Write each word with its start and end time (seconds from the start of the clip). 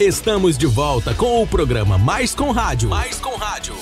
Estamos 0.00 0.56
de 0.56 0.66
volta 0.66 1.14
com 1.14 1.42
o 1.42 1.46
programa 1.46 1.98
Mais 1.98 2.34
com 2.34 2.50
Rádio. 2.50 2.88
Mais 2.88 3.20
com 3.20 3.36
Rádio. 3.36 3.74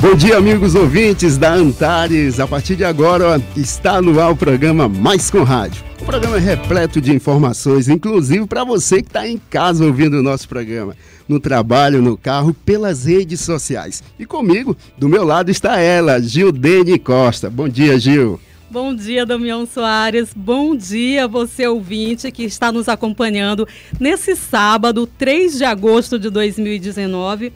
Bom 0.00 0.14
dia, 0.14 0.36
amigos 0.36 0.74
ouvintes 0.74 1.38
da 1.38 1.54
Antares. 1.54 2.38
A 2.38 2.46
partir 2.46 2.76
de 2.76 2.84
agora 2.84 3.40
está 3.56 4.02
no 4.02 4.20
ar 4.20 4.32
o 4.32 4.36
programa 4.36 4.88
Mais 4.88 5.30
com 5.30 5.42
Rádio. 5.42 5.82
O 6.02 6.04
programa 6.04 6.36
é 6.36 6.40
repleto 6.40 7.00
de 7.00 7.14
informações, 7.14 7.88
inclusive 7.88 8.44
para 8.46 8.62
você 8.62 9.00
que 9.00 9.08
está 9.08 9.26
em 9.26 9.40
casa 9.48 9.84
ouvindo 9.84 10.18
o 10.18 10.22
nosso 10.22 10.48
programa, 10.48 10.96
no 11.28 11.40
trabalho, 11.40 12.02
no 12.02 12.16
carro, 12.16 12.54
pelas 12.54 13.04
redes 13.04 13.40
sociais. 13.40 14.02
E 14.18 14.26
comigo, 14.26 14.76
do 14.96 15.08
meu 15.08 15.24
lado, 15.24 15.50
está 15.50 15.78
ela, 15.78 16.20
Gildene 16.20 16.98
Costa. 16.98 17.50
Bom 17.50 17.68
dia, 17.68 17.98
Gil. 17.98 18.40
Bom 18.70 18.94
dia, 18.94 19.26
Damião 19.26 19.66
Soares. 19.66 20.30
Bom 20.34 20.74
dia, 20.74 21.28
você 21.28 21.66
ouvinte 21.66 22.32
que 22.32 22.42
está 22.44 22.72
nos 22.72 22.88
acompanhando 22.88 23.68
nesse 24.00 24.34
sábado, 24.34 25.06
3 25.06 25.58
de 25.58 25.64
agosto 25.64 26.18
de 26.18 26.30
2019. 26.30 27.52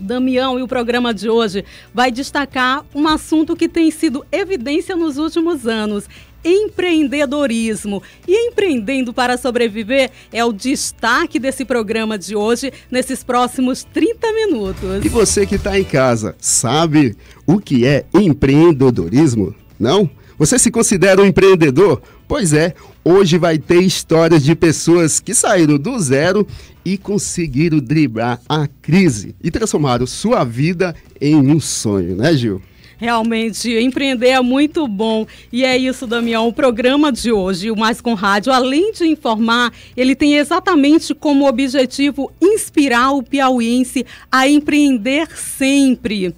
Damião, 0.00 0.58
e 0.58 0.62
o 0.62 0.68
programa 0.68 1.12
de 1.12 1.28
hoje 1.28 1.64
vai 1.94 2.10
destacar 2.10 2.84
um 2.94 3.06
assunto 3.06 3.54
que 3.54 3.68
tem 3.68 3.90
sido 3.90 4.24
evidência 4.32 4.96
nos 4.96 5.18
últimos 5.18 5.66
anos 5.66 6.08
empreendedorismo. 6.44 8.02
E 8.26 8.48
empreendendo 8.48 9.12
para 9.12 9.36
sobreviver 9.36 10.10
é 10.32 10.44
o 10.44 10.52
destaque 10.52 11.38
desse 11.38 11.64
programa 11.64 12.18
de 12.18 12.34
hoje, 12.34 12.72
nesses 12.90 13.22
próximos 13.22 13.84
30 13.84 14.32
minutos. 14.32 15.04
E 15.04 15.08
você 15.08 15.46
que 15.46 15.56
está 15.56 15.78
em 15.78 15.84
casa, 15.84 16.34
sabe 16.38 17.16
o 17.46 17.58
que 17.60 17.86
é 17.86 18.04
empreendedorismo? 18.14 19.54
Não? 19.78 20.08
Você 20.38 20.58
se 20.58 20.70
considera 20.70 21.20
um 21.20 21.26
empreendedor? 21.26 22.00
Pois 22.30 22.52
é, 22.52 22.74
hoje 23.04 23.36
vai 23.38 23.58
ter 23.58 23.82
histórias 23.82 24.44
de 24.44 24.54
pessoas 24.54 25.18
que 25.18 25.34
saíram 25.34 25.76
do 25.76 25.98
zero 25.98 26.46
e 26.84 26.96
conseguiram 26.96 27.80
driblar 27.80 28.40
a 28.48 28.68
crise 28.80 29.34
e 29.42 29.50
transformaram 29.50 30.06
sua 30.06 30.44
vida 30.44 30.94
em 31.20 31.34
um 31.34 31.58
sonho, 31.58 32.14
né, 32.14 32.32
Gil? 32.34 32.62
Realmente, 32.98 33.76
empreender 33.80 34.28
é 34.28 34.40
muito 34.40 34.86
bom. 34.86 35.26
E 35.52 35.64
é 35.64 35.76
isso, 35.76 36.06
Damião. 36.06 36.46
O 36.46 36.52
programa 36.52 37.10
de 37.10 37.32
hoje, 37.32 37.68
o 37.68 37.76
Mais 37.76 38.00
com 38.00 38.14
Rádio, 38.14 38.52
além 38.52 38.92
de 38.92 39.08
informar, 39.08 39.72
ele 39.96 40.14
tem 40.14 40.36
exatamente 40.36 41.12
como 41.12 41.48
objetivo 41.48 42.30
inspirar 42.40 43.10
o 43.10 43.24
piauiense 43.24 44.06
a 44.30 44.46
empreender 44.46 45.26
sempre. 45.36 46.32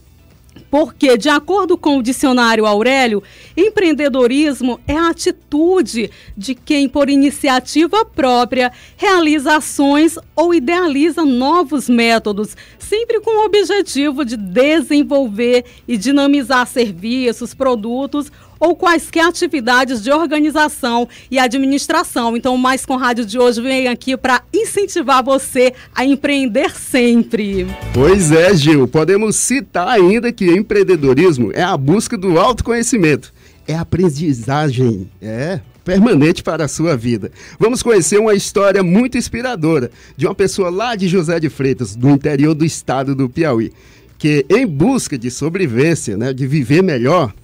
Porque, 0.72 1.18
de 1.18 1.28
acordo 1.28 1.76
com 1.76 1.98
o 1.98 2.02
dicionário 2.02 2.64
Aurélio, 2.64 3.22
empreendedorismo 3.54 4.80
é 4.88 4.96
a 4.96 5.10
atitude 5.10 6.10
de 6.34 6.54
quem, 6.54 6.88
por 6.88 7.10
iniciativa 7.10 8.06
própria, 8.06 8.72
realiza 8.96 9.56
ações 9.56 10.18
ou 10.34 10.54
idealiza 10.54 11.26
novos 11.26 11.90
métodos, 11.90 12.56
sempre 12.78 13.20
com 13.20 13.42
o 13.42 13.44
objetivo 13.44 14.24
de 14.24 14.34
desenvolver 14.34 15.66
e 15.86 15.98
dinamizar 15.98 16.66
serviços, 16.66 17.52
produtos 17.52 18.32
ou 18.62 18.76
quaisquer 18.76 19.26
atividades 19.26 20.00
de 20.04 20.12
organização 20.12 21.08
e 21.28 21.36
administração. 21.36 22.36
Então, 22.36 22.56
Mais 22.56 22.86
com 22.86 22.94
Rádio 22.94 23.26
de 23.26 23.36
hoje 23.36 23.60
vem 23.60 23.88
aqui 23.88 24.16
para 24.16 24.40
incentivar 24.54 25.24
você 25.24 25.74
a 25.92 26.04
empreender 26.04 26.70
sempre. 26.70 27.66
Pois 27.92 28.30
é, 28.30 28.54
Gil. 28.54 28.86
Podemos 28.86 29.34
citar 29.34 29.88
ainda 29.88 30.30
que 30.30 30.46
empreendedorismo 30.46 31.50
é 31.52 31.62
a 31.64 31.76
busca 31.76 32.16
do 32.16 32.38
autoconhecimento. 32.38 33.34
É 33.66 33.74
aprendizagem, 33.74 35.10
é 35.20 35.58
permanente 35.84 36.44
para 36.44 36.64
a 36.64 36.68
sua 36.68 36.96
vida. 36.96 37.32
Vamos 37.58 37.82
conhecer 37.82 38.20
uma 38.20 38.32
história 38.32 38.84
muito 38.84 39.18
inspiradora 39.18 39.90
de 40.16 40.24
uma 40.24 40.36
pessoa 40.36 40.70
lá 40.70 40.94
de 40.94 41.08
José 41.08 41.40
de 41.40 41.48
Freitas, 41.48 41.96
do 41.96 42.10
interior 42.10 42.54
do 42.54 42.64
estado 42.64 43.12
do 43.12 43.28
Piauí, 43.28 43.72
que 44.18 44.46
em 44.48 44.64
busca 44.64 45.18
de 45.18 45.32
sobrevivência, 45.32 46.16
né, 46.16 46.32
de 46.32 46.46
viver 46.46 46.80
melhor, 46.80 47.34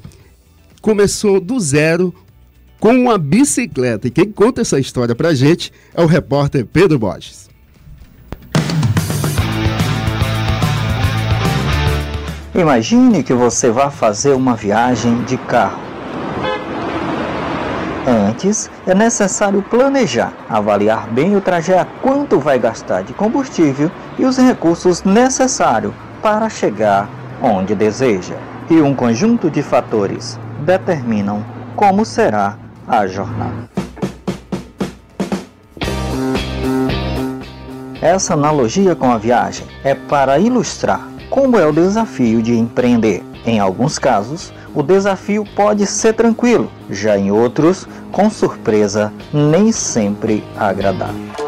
começou 0.78 1.40
do 1.40 1.58
zero 1.60 2.14
com 2.80 2.92
uma 2.92 3.18
bicicleta. 3.18 4.08
E 4.08 4.10
quem 4.10 4.30
conta 4.30 4.60
essa 4.60 4.78
história 4.78 5.14
pra 5.14 5.34
gente 5.34 5.72
é 5.94 6.02
o 6.02 6.06
repórter 6.06 6.64
Pedro 6.64 6.98
Borges. 6.98 7.48
Imagine 12.54 13.22
que 13.22 13.34
você 13.34 13.70
vá 13.70 13.90
fazer 13.90 14.32
uma 14.32 14.56
viagem 14.56 15.22
de 15.24 15.36
carro. 15.36 15.80
Antes, 18.06 18.70
é 18.86 18.94
necessário 18.94 19.62
planejar, 19.62 20.32
avaliar 20.48 21.08
bem 21.10 21.36
o 21.36 21.40
trajeto, 21.40 21.90
quanto 22.00 22.38
vai 22.40 22.58
gastar 22.58 23.02
de 23.02 23.12
combustível 23.12 23.90
e 24.18 24.24
os 24.24 24.38
recursos 24.38 25.04
necessários 25.04 25.92
para 26.22 26.48
chegar 26.48 27.08
onde 27.42 27.74
deseja. 27.74 28.36
E 28.70 28.80
um 28.80 28.94
conjunto 28.94 29.50
de 29.50 29.62
fatores 29.62 30.38
determinam 30.68 31.42
como 31.74 32.04
será 32.04 32.58
a 32.86 33.06
jornada. 33.06 33.70
Essa 38.02 38.34
analogia 38.34 38.94
com 38.94 39.10
a 39.10 39.16
viagem 39.16 39.66
é 39.82 39.94
para 39.94 40.38
ilustrar 40.38 41.08
como 41.30 41.58
é 41.58 41.66
o 41.66 41.72
desafio 41.72 42.42
de 42.42 42.54
empreender. 42.54 43.24
Em 43.46 43.58
alguns 43.58 43.98
casos, 43.98 44.52
o 44.74 44.82
desafio 44.82 45.42
pode 45.56 45.86
ser 45.86 46.12
tranquilo, 46.12 46.70
já 46.90 47.16
em 47.16 47.30
outros, 47.30 47.88
com 48.12 48.28
surpresa 48.28 49.10
nem 49.32 49.72
sempre 49.72 50.44
agradável. 50.54 51.47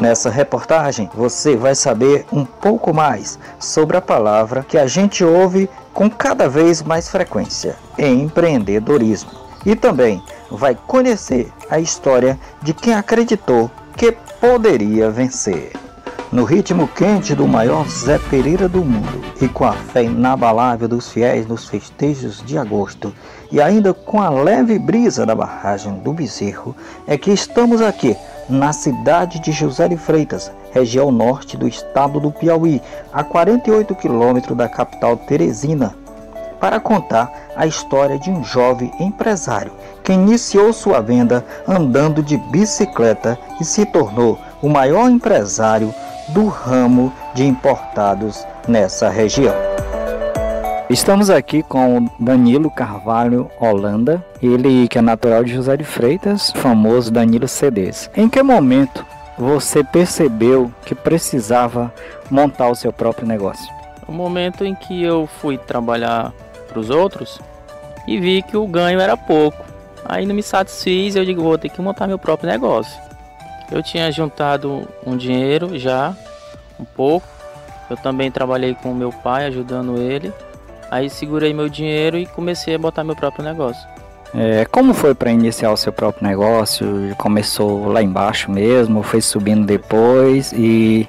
Nessa 0.00 0.30
reportagem 0.30 1.10
você 1.12 1.56
vai 1.56 1.74
saber 1.74 2.24
um 2.32 2.44
pouco 2.44 2.94
mais 2.94 3.36
sobre 3.58 3.96
a 3.96 4.00
palavra 4.00 4.62
que 4.62 4.78
a 4.78 4.86
gente 4.86 5.24
ouve 5.24 5.68
com 5.92 6.08
cada 6.08 6.48
vez 6.48 6.82
mais 6.82 7.08
frequência: 7.08 7.74
empreendedorismo. 7.98 9.30
E 9.66 9.74
também 9.74 10.22
vai 10.50 10.76
conhecer 10.86 11.52
a 11.68 11.80
história 11.80 12.38
de 12.62 12.72
quem 12.72 12.94
acreditou 12.94 13.68
que 13.96 14.12
poderia 14.40 15.10
vencer. 15.10 15.72
No 16.30 16.44
ritmo 16.44 16.86
quente 16.86 17.34
do 17.34 17.48
maior 17.48 17.88
Zé 17.88 18.18
Pereira 18.30 18.68
do 18.68 18.84
mundo 18.84 19.20
e 19.40 19.48
com 19.48 19.64
a 19.64 19.72
fé 19.72 20.04
inabalável 20.04 20.86
dos 20.86 21.10
fiéis 21.10 21.46
nos 21.46 21.66
festejos 21.66 22.40
de 22.44 22.56
agosto 22.56 23.12
e 23.50 23.60
ainda 23.60 23.92
com 23.92 24.20
a 24.20 24.28
leve 24.28 24.78
brisa 24.78 25.26
da 25.26 25.34
barragem 25.34 25.94
do 26.00 26.12
Bezerro, 26.12 26.76
é 27.06 27.16
que 27.18 27.32
estamos 27.32 27.80
aqui 27.80 28.14
na 28.48 28.72
cidade 28.72 29.38
de 29.38 29.52
José 29.52 29.88
de 29.88 29.96
Freitas, 29.96 30.50
região 30.72 31.10
norte 31.10 31.56
do 31.56 31.68
estado 31.68 32.18
do 32.18 32.30
Piauí, 32.30 32.80
a 33.12 33.22
48 33.22 33.94
quilômetros 33.94 34.56
da 34.56 34.68
capital 34.68 35.16
Teresina, 35.16 35.94
para 36.58 36.80
contar 36.80 37.30
a 37.54 37.66
história 37.66 38.18
de 38.18 38.30
um 38.30 38.42
jovem 38.42 38.90
empresário 38.98 39.72
que 40.02 40.12
iniciou 40.12 40.72
sua 40.72 41.00
venda 41.00 41.44
andando 41.66 42.22
de 42.22 42.36
bicicleta 42.36 43.38
e 43.60 43.64
se 43.64 43.84
tornou 43.86 44.38
o 44.62 44.68
maior 44.68 45.10
empresário 45.10 45.94
do 46.28 46.46
ramo 46.46 47.12
de 47.34 47.44
importados 47.44 48.44
nessa 48.66 49.08
região. 49.08 49.77
Estamos 50.90 51.28
aqui 51.28 51.62
com 51.62 52.08
Danilo 52.18 52.70
Carvalho 52.70 53.50
Holanda, 53.60 54.24
ele 54.42 54.88
que 54.88 54.96
é 54.96 55.02
natural 55.02 55.44
de 55.44 55.52
José 55.52 55.76
de 55.76 55.84
Freitas, 55.84 56.50
famoso 56.56 57.12
Danilo 57.12 57.46
CDs. 57.46 58.10
Em 58.16 58.26
que 58.26 58.42
momento 58.42 59.04
você 59.36 59.84
percebeu 59.84 60.72
que 60.86 60.94
precisava 60.94 61.92
montar 62.30 62.70
o 62.70 62.74
seu 62.74 62.90
próprio 62.90 63.28
negócio? 63.28 63.70
O 64.06 64.12
momento 64.12 64.64
em 64.64 64.74
que 64.74 65.02
eu 65.02 65.26
fui 65.26 65.58
trabalhar 65.58 66.32
para 66.66 66.80
os 66.80 66.88
outros 66.88 67.38
e 68.06 68.18
vi 68.18 68.40
que 68.40 68.56
o 68.56 68.66
ganho 68.66 68.98
era 68.98 69.14
pouco. 69.14 69.62
Aí 70.06 70.24
não 70.24 70.34
me 70.34 70.42
satisfiz, 70.42 71.16
eu 71.16 71.24
digo, 71.24 71.42
vou 71.42 71.58
ter 71.58 71.68
que 71.68 71.82
montar 71.82 72.06
meu 72.06 72.18
próprio 72.18 72.48
negócio. 72.48 72.98
Eu 73.70 73.82
tinha 73.82 74.10
juntado 74.10 74.88
um 75.06 75.18
dinheiro 75.18 75.78
já, 75.78 76.16
um 76.80 76.84
pouco. 76.86 77.26
Eu 77.90 77.96
também 77.98 78.30
trabalhei 78.30 78.74
com 78.74 78.94
meu 78.94 79.12
pai, 79.12 79.44
ajudando 79.44 79.98
ele. 79.98 80.32
Aí 80.90 81.10
segurei 81.10 81.52
meu 81.52 81.68
dinheiro 81.68 82.18
e 82.18 82.26
comecei 82.26 82.74
a 82.74 82.78
botar 82.78 83.04
meu 83.04 83.16
próprio 83.16 83.44
negócio. 83.44 83.86
É, 84.34 84.64
como 84.66 84.92
foi 84.92 85.14
para 85.14 85.30
iniciar 85.30 85.72
o 85.72 85.76
seu 85.76 85.92
próprio 85.92 86.26
negócio? 86.26 87.14
Começou 87.16 87.88
lá 87.88 88.02
embaixo 88.02 88.50
mesmo, 88.50 89.02
foi 89.02 89.20
subindo 89.20 89.66
depois 89.66 90.52
e 90.52 91.08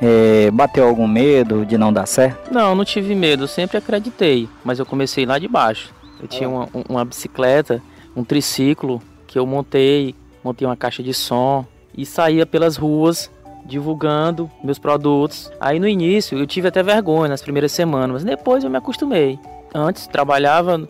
é, 0.00 0.50
bateu 0.50 0.86
algum 0.86 1.06
medo 1.06 1.66
de 1.66 1.76
não 1.76 1.92
dar 1.92 2.06
certo? 2.06 2.52
Não, 2.52 2.74
não 2.74 2.84
tive 2.84 3.14
medo, 3.14 3.48
sempre 3.48 3.78
acreditei, 3.78 4.48
mas 4.64 4.78
eu 4.78 4.86
comecei 4.86 5.26
lá 5.26 5.38
de 5.38 5.48
baixo. 5.48 5.92
Eu 6.20 6.28
tinha 6.28 6.48
uma, 6.48 6.68
uma 6.88 7.04
bicicleta, 7.04 7.82
um 8.14 8.22
triciclo 8.22 9.02
que 9.26 9.38
eu 9.38 9.46
montei, 9.46 10.14
montei 10.42 10.66
uma 10.66 10.76
caixa 10.76 11.02
de 11.02 11.12
som 11.12 11.64
e 11.96 12.06
saía 12.06 12.46
pelas 12.46 12.76
ruas 12.76 13.30
divulgando 13.64 14.50
meus 14.62 14.78
produtos. 14.78 15.50
Aí 15.60 15.78
no 15.78 15.88
início 15.88 16.38
eu 16.38 16.46
tive 16.46 16.68
até 16.68 16.82
vergonha 16.82 17.28
nas 17.28 17.42
primeiras 17.42 17.72
semanas, 17.72 18.10
mas 18.10 18.24
depois 18.24 18.64
eu 18.64 18.70
me 18.70 18.78
acostumei. 18.78 19.38
Antes 19.74 20.06
trabalhava 20.06 20.88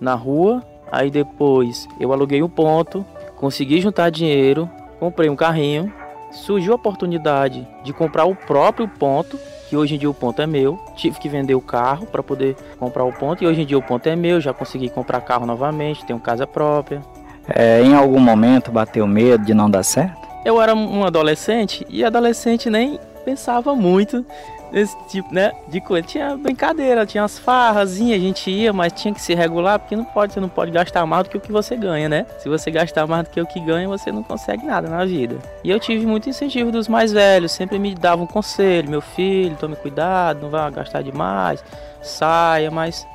na 0.00 0.14
rua, 0.14 0.62
aí 0.92 1.10
depois 1.10 1.88
eu 1.98 2.12
aluguei 2.12 2.42
um 2.42 2.48
ponto, 2.48 3.04
consegui 3.36 3.80
juntar 3.80 4.10
dinheiro, 4.10 4.68
comprei 4.98 5.30
um 5.30 5.36
carrinho, 5.36 5.92
surgiu 6.32 6.72
a 6.72 6.76
oportunidade 6.76 7.66
de 7.82 7.92
comprar 7.92 8.24
o 8.24 8.34
próprio 8.34 8.86
ponto, 8.88 9.38
que 9.68 9.76
hoje 9.76 9.94
em 9.94 9.98
dia 9.98 10.10
o 10.10 10.14
ponto 10.14 10.40
é 10.40 10.46
meu. 10.46 10.78
Tive 10.96 11.18
que 11.18 11.28
vender 11.28 11.54
o 11.54 11.60
carro 11.60 12.06
para 12.06 12.22
poder 12.22 12.56
comprar 12.78 13.04
o 13.04 13.12
ponto 13.12 13.42
e 13.42 13.46
hoje 13.46 13.62
em 13.62 13.66
dia 13.66 13.78
o 13.78 13.82
ponto 13.82 14.06
é 14.08 14.16
meu, 14.16 14.40
já 14.40 14.52
consegui 14.52 14.88
comprar 14.88 15.20
carro 15.20 15.46
novamente, 15.46 16.04
tenho 16.04 16.18
casa 16.18 16.46
própria. 16.46 17.02
É, 17.48 17.82
em 17.82 17.94
algum 17.94 18.20
momento 18.20 18.70
bateu 18.70 19.06
medo 19.06 19.44
de 19.44 19.54
não 19.54 19.70
dar 19.70 19.82
certo? 19.82 20.27
Eu 20.44 20.60
era 20.60 20.74
um 20.74 21.04
adolescente 21.04 21.86
e 21.88 22.04
adolescente 22.04 22.70
nem 22.70 22.98
pensava 23.24 23.74
muito 23.74 24.24
nesse 24.72 24.96
tipo, 25.08 25.32
né, 25.32 25.52
de 25.68 25.80
coisa. 25.80 26.06
Tinha 26.06 26.36
brincadeira, 26.36 27.06
tinha 27.06 27.24
as 27.24 27.38
farrazinhas, 27.38 28.20
a 28.20 28.22
gente 28.22 28.50
ia, 28.50 28.72
mas 28.72 28.92
tinha 28.92 29.12
que 29.12 29.20
se 29.20 29.34
regular, 29.34 29.78
porque 29.78 29.96
não 29.96 30.04
pode, 30.04 30.32
você 30.32 30.40
não 30.40 30.48
pode 30.48 30.70
gastar 30.70 31.04
mais 31.06 31.24
do 31.24 31.30
que 31.30 31.36
o 31.36 31.40
que 31.40 31.52
você 31.52 31.76
ganha, 31.76 32.08
né? 32.08 32.26
Se 32.38 32.48
você 32.48 32.70
gastar 32.70 33.06
mais 33.06 33.24
do 33.24 33.30
que 33.30 33.40
o 33.40 33.46
que 33.46 33.60
ganha, 33.60 33.88
você 33.88 34.12
não 34.12 34.22
consegue 34.22 34.64
nada 34.64 34.88
na 34.88 35.04
vida. 35.04 35.36
E 35.64 35.70
eu 35.70 35.80
tive 35.80 36.06
muito 36.06 36.28
incentivo 36.28 36.70
dos 36.70 36.88
mais 36.88 37.12
velhos, 37.12 37.52
sempre 37.52 37.78
me 37.78 37.94
davam 37.94 38.24
um 38.24 38.28
conselho, 38.28 38.90
meu 38.90 39.00
filho, 39.00 39.56
tome 39.56 39.76
cuidado, 39.76 40.42
não 40.42 40.50
vá 40.50 40.68
gastar 40.70 41.02
demais, 41.02 41.62
saia, 42.02 42.70
mas 42.70 43.06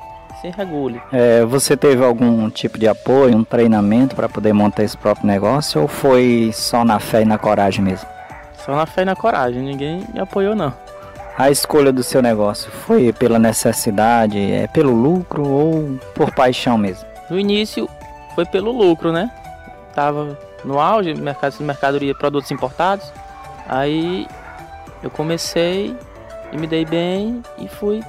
se 0.44 0.50
regule. 0.50 1.00
É, 1.10 1.44
você 1.44 1.76
teve 1.76 2.04
algum 2.04 2.50
tipo 2.50 2.78
de 2.78 2.86
apoio, 2.86 3.36
um 3.36 3.44
treinamento 3.44 4.14
para 4.14 4.28
poder 4.28 4.52
montar 4.52 4.82
esse 4.82 4.96
próprio 4.96 5.26
negócio 5.26 5.80
ou 5.80 5.88
foi 5.88 6.50
só 6.52 6.84
na 6.84 6.98
fé 7.00 7.22
e 7.22 7.24
na 7.24 7.38
coragem 7.38 7.82
mesmo? 7.82 8.06
Só 8.64 8.74
na 8.74 8.84
fé 8.84 9.02
e 9.02 9.04
na 9.06 9.16
coragem, 9.16 9.62
ninguém 9.62 10.04
me 10.12 10.20
apoiou 10.20 10.54
não. 10.54 10.72
A 11.36 11.50
escolha 11.50 11.92
do 11.92 12.02
seu 12.02 12.22
negócio 12.22 12.70
foi 12.70 13.12
pela 13.12 13.38
necessidade, 13.38 14.38
é 14.38 14.66
pelo 14.68 14.92
lucro 14.92 15.48
ou 15.48 15.98
por 16.14 16.32
paixão 16.32 16.76
mesmo? 16.78 17.04
No 17.28 17.38
início 17.38 17.88
foi 18.34 18.44
pelo 18.44 18.70
lucro, 18.70 19.12
né? 19.12 19.30
Tava 19.94 20.38
no 20.64 20.78
auge, 20.78 21.14
mercado, 21.14 21.56
mercadoria, 21.60 22.14
produtos 22.14 22.50
importados. 22.50 23.12
Aí 23.68 24.26
eu 25.02 25.10
comecei 25.10 25.96
e 26.52 26.56
me 26.56 26.66
dei 26.66 26.84
bem 26.84 27.42
e 27.58 27.66
fui 27.66 28.02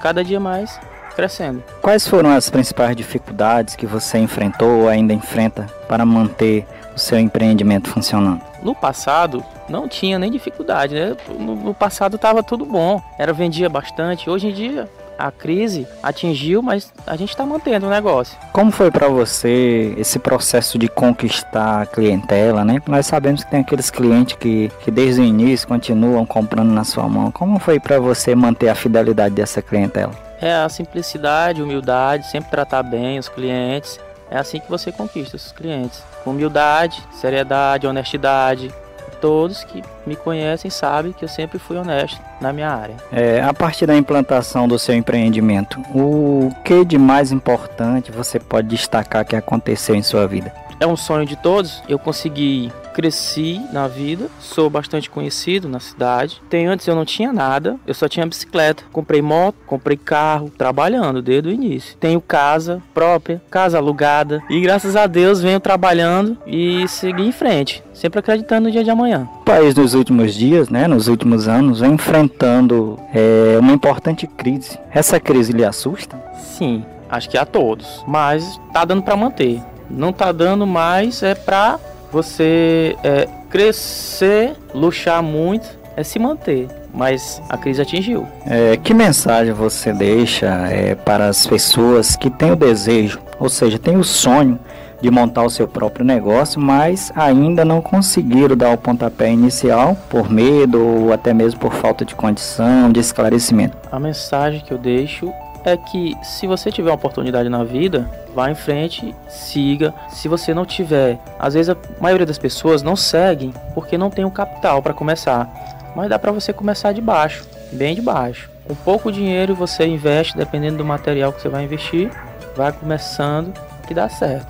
cada 0.00 0.24
dia 0.24 0.40
mais 0.40 0.80
crescendo. 1.12 1.62
Quais 1.80 2.06
foram 2.06 2.30
as 2.30 2.48
principais 2.50 2.96
dificuldades 2.96 3.76
que 3.76 3.86
você 3.86 4.18
enfrentou 4.18 4.82
ou 4.82 4.88
ainda 4.88 5.12
enfrenta 5.12 5.66
para 5.88 6.04
manter 6.04 6.66
o 6.94 6.98
seu 6.98 7.18
empreendimento 7.18 7.88
funcionando? 7.88 8.40
No 8.62 8.74
passado 8.74 9.44
não 9.68 9.88
tinha 9.88 10.18
nem 10.18 10.30
dificuldade, 10.30 10.94
né? 10.94 11.16
No, 11.38 11.56
no 11.56 11.74
passado 11.74 12.16
estava 12.16 12.42
tudo 12.42 12.64
bom, 12.64 13.00
era 13.18 13.32
vendia 13.32 13.68
bastante. 13.68 14.30
Hoje 14.30 14.48
em 14.48 14.52
dia 14.52 14.88
a 15.18 15.30
crise 15.30 15.86
atingiu, 16.02 16.62
mas 16.62 16.92
a 17.06 17.16
gente 17.16 17.30
está 17.30 17.44
mantendo 17.46 17.86
o 17.86 17.90
negócio. 17.90 18.36
Como 18.52 18.72
foi 18.72 18.90
para 18.90 19.08
você 19.08 19.94
esse 19.96 20.18
processo 20.18 20.78
de 20.78 20.88
conquistar 20.88 21.82
a 21.82 21.86
clientela, 21.86 22.64
né? 22.64 22.80
Nós 22.86 23.06
sabemos 23.06 23.44
que 23.44 23.50
tem 23.50 23.60
aqueles 23.60 23.90
clientes 23.90 24.36
que, 24.36 24.70
que 24.80 24.90
desde 24.90 25.20
o 25.20 25.24
início 25.24 25.68
continuam 25.68 26.26
comprando 26.26 26.70
na 26.70 26.84
sua 26.84 27.08
mão. 27.08 27.30
Como 27.30 27.58
foi 27.58 27.78
para 27.78 28.00
você 28.00 28.34
manter 28.34 28.68
a 28.68 28.74
fidelidade 28.74 29.34
dessa 29.34 29.62
clientela? 29.62 30.12
É 30.42 30.52
a 30.52 30.68
simplicidade, 30.68 31.62
humildade, 31.62 32.26
sempre 32.26 32.50
tratar 32.50 32.82
bem 32.82 33.16
os 33.16 33.28
clientes. 33.28 34.00
É 34.28 34.36
assim 34.36 34.58
que 34.58 34.68
você 34.68 34.90
conquista 34.90 35.36
os 35.36 35.52
clientes. 35.52 36.02
Com 36.24 36.30
humildade, 36.30 37.00
seriedade, 37.12 37.86
honestidade, 37.86 38.74
todos 39.20 39.62
que 39.62 39.80
me 40.04 40.16
conhecem 40.16 40.68
sabem 40.68 41.12
que 41.12 41.24
eu 41.24 41.28
sempre 41.28 41.60
fui 41.60 41.76
honesto 41.76 42.20
na 42.40 42.52
minha 42.52 42.68
área. 42.68 42.96
É, 43.12 43.40
a 43.40 43.54
partir 43.54 43.86
da 43.86 43.96
implantação 43.96 44.66
do 44.66 44.80
seu 44.80 44.96
empreendimento, 44.96 45.80
o 45.94 46.50
que 46.64 46.84
de 46.84 46.98
mais 46.98 47.30
importante 47.30 48.10
você 48.10 48.40
pode 48.40 48.66
destacar 48.66 49.24
que 49.24 49.36
aconteceu 49.36 49.94
em 49.94 50.02
sua 50.02 50.26
vida? 50.26 50.52
É 50.82 50.86
um 50.86 50.96
sonho 50.96 51.24
de 51.24 51.36
todos. 51.36 51.80
Eu 51.88 51.96
consegui 51.96 52.72
cresci 52.92 53.60
na 53.72 53.86
vida, 53.86 54.26
sou 54.40 54.68
bastante 54.68 55.08
conhecido 55.08 55.68
na 55.68 55.78
cidade. 55.78 56.42
Tem 56.50 56.66
antes 56.66 56.88
eu 56.88 56.96
não 56.96 57.04
tinha 57.04 57.32
nada, 57.32 57.76
eu 57.86 57.94
só 57.94 58.08
tinha 58.08 58.26
bicicleta. 58.26 58.82
Comprei 58.90 59.22
moto, 59.22 59.54
comprei 59.64 59.96
carro, 59.96 60.50
trabalhando 60.58 61.22
desde 61.22 61.48
o 61.48 61.52
início. 61.52 61.96
Tenho 62.00 62.20
casa 62.20 62.82
própria, 62.92 63.40
casa 63.48 63.78
alugada 63.78 64.42
e 64.50 64.60
graças 64.60 64.96
a 64.96 65.06
Deus 65.06 65.40
venho 65.40 65.60
trabalhando 65.60 66.36
e 66.44 66.88
segui 66.88 67.28
em 67.28 67.32
frente, 67.32 67.80
sempre 67.94 68.18
acreditando 68.18 68.66
no 68.66 68.72
dia 68.72 68.82
de 68.82 68.90
amanhã. 68.90 69.28
O 69.42 69.44
país 69.44 69.76
nos 69.76 69.94
últimos 69.94 70.34
dias, 70.34 70.68
né, 70.68 70.88
nos 70.88 71.06
últimos 71.06 71.46
anos, 71.46 71.78
vem 71.78 71.92
enfrentando 71.92 72.98
é, 73.14 73.56
uma 73.60 73.72
importante 73.72 74.26
crise. 74.26 74.76
Essa 74.90 75.20
crise 75.20 75.52
lhe 75.52 75.64
assusta? 75.64 76.20
Sim, 76.34 76.84
acho 77.08 77.30
que 77.30 77.38
a 77.38 77.46
todos, 77.46 78.04
mas 78.04 78.60
tá 78.72 78.84
dando 78.84 79.04
para 79.04 79.16
manter 79.16 79.62
não 79.90 80.12
tá 80.12 80.32
dando 80.32 80.66
mais 80.66 81.22
é 81.22 81.34
para 81.34 81.78
você 82.10 82.96
é, 83.02 83.28
crescer, 83.50 84.52
luxar 84.74 85.22
muito, 85.22 85.66
é 85.96 86.02
se 86.02 86.18
manter. 86.18 86.68
Mas 86.94 87.40
a 87.48 87.56
crise 87.56 87.80
atingiu. 87.80 88.26
É, 88.46 88.76
que 88.76 88.92
mensagem 88.92 89.54
você 89.54 89.92
deixa 89.92 90.46
é, 90.68 90.94
para 90.94 91.28
as 91.28 91.46
pessoas 91.46 92.16
que 92.16 92.28
têm 92.28 92.52
o 92.52 92.56
desejo, 92.56 93.18
ou 93.38 93.48
seja, 93.48 93.78
têm 93.78 93.96
o 93.96 94.04
sonho 94.04 94.58
de 95.00 95.10
montar 95.10 95.42
o 95.42 95.50
seu 95.50 95.66
próprio 95.66 96.04
negócio, 96.04 96.60
mas 96.60 97.12
ainda 97.16 97.64
não 97.64 97.80
conseguiram 97.80 98.56
dar 98.56 98.72
o 98.72 98.78
pontapé 98.78 99.30
inicial 99.30 99.96
por 100.08 100.30
medo 100.30 100.80
ou 100.80 101.12
até 101.12 101.34
mesmo 101.34 101.58
por 101.58 101.72
falta 101.74 102.04
de 102.04 102.14
condição, 102.14 102.92
de 102.92 103.00
esclarecimento? 103.00 103.76
A 103.90 103.98
mensagem 103.98 104.60
que 104.60 104.72
eu 104.72 104.78
deixo 104.78 105.32
é 105.64 105.76
que 105.76 106.14
se 106.22 106.46
você 106.46 106.70
tiver 106.70 106.90
uma 106.90 106.94
oportunidade 106.94 107.48
na 107.48 107.64
vida, 107.64 108.08
vá 108.34 108.50
em 108.50 108.54
frente, 108.54 109.14
siga. 109.28 109.94
Se 110.10 110.28
você 110.28 110.52
não 110.54 110.64
tiver, 110.64 111.18
às 111.38 111.54
vezes 111.54 111.70
a 111.70 111.76
maioria 112.00 112.26
das 112.26 112.38
pessoas 112.38 112.82
não 112.82 112.96
seguem 112.96 113.52
porque 113.74 113.98
não 113.98 114.10
tem 114.10 114.24
o 114.24 114.30
capital 114.30 114.82
para 114.82 114.94
começar. 114.94 115.50
Mas 115.94 116.08
dá 116.08 116.18
para 116.18 116.32
você 116.32 116.52
começar 116.52 116.92
de 116.92 117.00
baixo, 117.00 117.44
bem 117.72 117.94
de 117.94 118.00
baixo. 118.00 118.50
Com 118.66 118.74
pouco 118.74 119.12
dinheiro 119.12 119.54
você 119.54 119.86
investe, 119.86 120.36
dependendo 120.36 120.78
do 120.78 120.84
material 120.84 121.32
que 121.32 121.42
você 121.42 121.48
vai 121.48 121.64
investir, 121.64 122.10
vai 122.56 122.72
começando 122.72 123.52
que 123.86 123.94
dá 123.94 124.08
certo. 124.08 124.46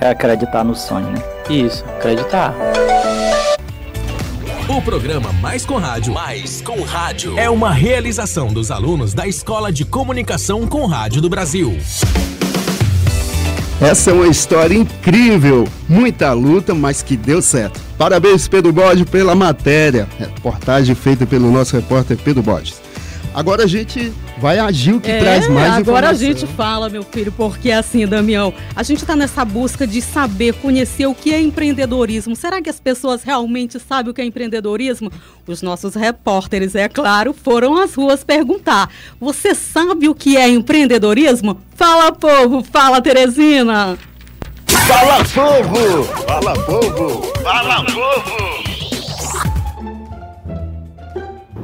É 0.00 0.08
acreditar 0.08 0.64
no 0.64 0.74
sonho, 0.74 1.10
né? 1.10 1.22
Isso, 1.48 1.84
acreditar. 1.84 2.54
O 4.68 4.82
programa 4.82 5.32
Mais 5.34 5.64
com 5.64 5.76
Rádio, 5.76 6.12
Mais 6.12 6.60
com 6.60 6.82
Rádio, 6.82 7.38
é 7.38 7.48
uma 7.48 7.70
realização 7.70 8.48
dos 8.48 8.70
alunos 8.70 9.14
da 9.14 9.26
Escola 9.26 9.72
de 9.72 9.84
Comunicação 9.84 10.66
com 10.66 10.86
Rádio 10.86 11.22
do 11.22 11.28
Brasil. 11.28 11.78
Essa 13.80 14.10
é 14.10 14.14
uma 14.14 14.26
história 14.26 14.74
incrível, 14.74 15.68
muita 15.86 16.32
luta, 16.32 16.74
mas 16.74 17.02
que 17.02 17.14
deu 17.14 17.42
certo. 17.42 17.78
Parabéns, 17.98 18.48
Pedro 18.48 18.72
Bode, 18.72 19.04
pela 19.04 19.34
matéria. 19.34 20.08
Reportagem 20.18 20.94
feita 20.94 21.26
pelo 21.26 21.52
nosso 21.52 21.76
repórter 21.76 22.16
Pedro 22.16 22.42
Borges. 22.42 22.85
Agora 23.36 23.64
a 23.64 23.66
gente 23.66 24.14
vai 24.38 24.58
agir 24.58 24.94
o 24.94 25.00
que 25.00 25.10
é, 25.10 25.18
traz 25.18 25.46
mais 25.46 25.74
agora 25.74 25.80
informação. 25.82 25.94
Agora 25.94 26.08
a 26.08 26.14
gente 26.14 26.46
fala, 26.46 26.88
meu 26.88 27.02
filho, 27.02 27.30
porque 27.30 27.70
assim, 27.70 28.06
Damião, 28.06 28.50
a 28.74 28.82
gente 28.82 29.02
está 29.02 29.14
nessa 29.14 29.44
busca 29.44 29.86
de 29.86 30.00
saber, 30.00 30.54
conhecer 30.54 31.04
o 31.06 31.14
que 31.14 31.34
é 31.34 31.40
empreendedorismo. 31.42 32.34
Será 32.34 32.62
que 32.62 32.70
as 32.70 32.80
pessoas 32.80 33.22
realmente 33.22 33.78
sabem 33.78 34.10
o 34.10 34.14
que 34.14 34.22
é 34.22 34.24
empreendedorismo? 34.24 35.12
Os 35.46 35.60
nossos 35.60 35.94
repórteres, 35.94 36.74
é 36.74 36.88
claro, 36.88 37.34
foram 37.34 37.76
às 37.76 37.94
ruas 37.94 38.24
perguntar. 38.24 38.88
Você 39.20 39.54
sabe 39.54 40.08
o 40.08 40.14
que 40.14 40.38
é 40.38 40.48
empreendedorismo? 40.48 41.60
Fala, 41.74 42.12
povo! 42.12 42.64
Fala, 42.64 43.02
Teresina! 43.02 43.98
Fala, 44.66 45.22
povo! 45.26 46.04
Fala, 46.26 46.54
povo! 46.64 47.32
Fala, 47.42 47.84
povo! 47.84 48.75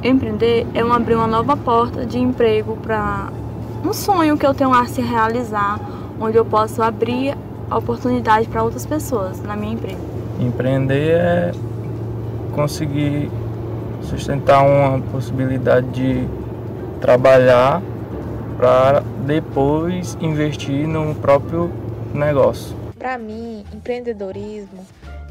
Empreender 0.02 0.66
é 0.74 0.84
um 0.84 0.92
abrir 0.92 1.14
uma 1.14 1.28
nova 1.28 1.56
porta 1.56 2.04
de 2.04 2.18
emprego 2.18 2.76
para 2.82 3.30
um 3.84 3.92
sonho 3.92 4.36
que 4.36 4.44
eu 4.44 4.52
tenho 4.52 4.74
a 4.74 4.84
se 4.86 5.00
realizar, 5.00 5.78
onde 6.20 6.36
eu 6.36 6.44
posso 6.44 6.82
abrir 6.82 7.36
a 7.70 7.78
oportunidade 7.78 8.48
para 8.48 8.64
outras 8.64 8.84
pessoas 8.84 9.40
na 9.42 9.54
minha 9.54 9.74
empresa. 9.74 10.00
Empreender 10.40 11.12
é 11.12 11.52
conseguir 12.52 13.30
sustentar 14.02 14.64
uma 14.64 15.00
possibilidade 15.12 15.86
de 15.90 16.28
trabalhar 17.00 17.80
para 18.56 19.04
depois 19.24 20.18
investir 20.20 20.84
no 20.88 21.14
próprio 21.14 21.70
negócio. 22.12 22.74
Para 22.98 23.16
mim, 23.18 23.64
empreendedorismo 23.72 24.84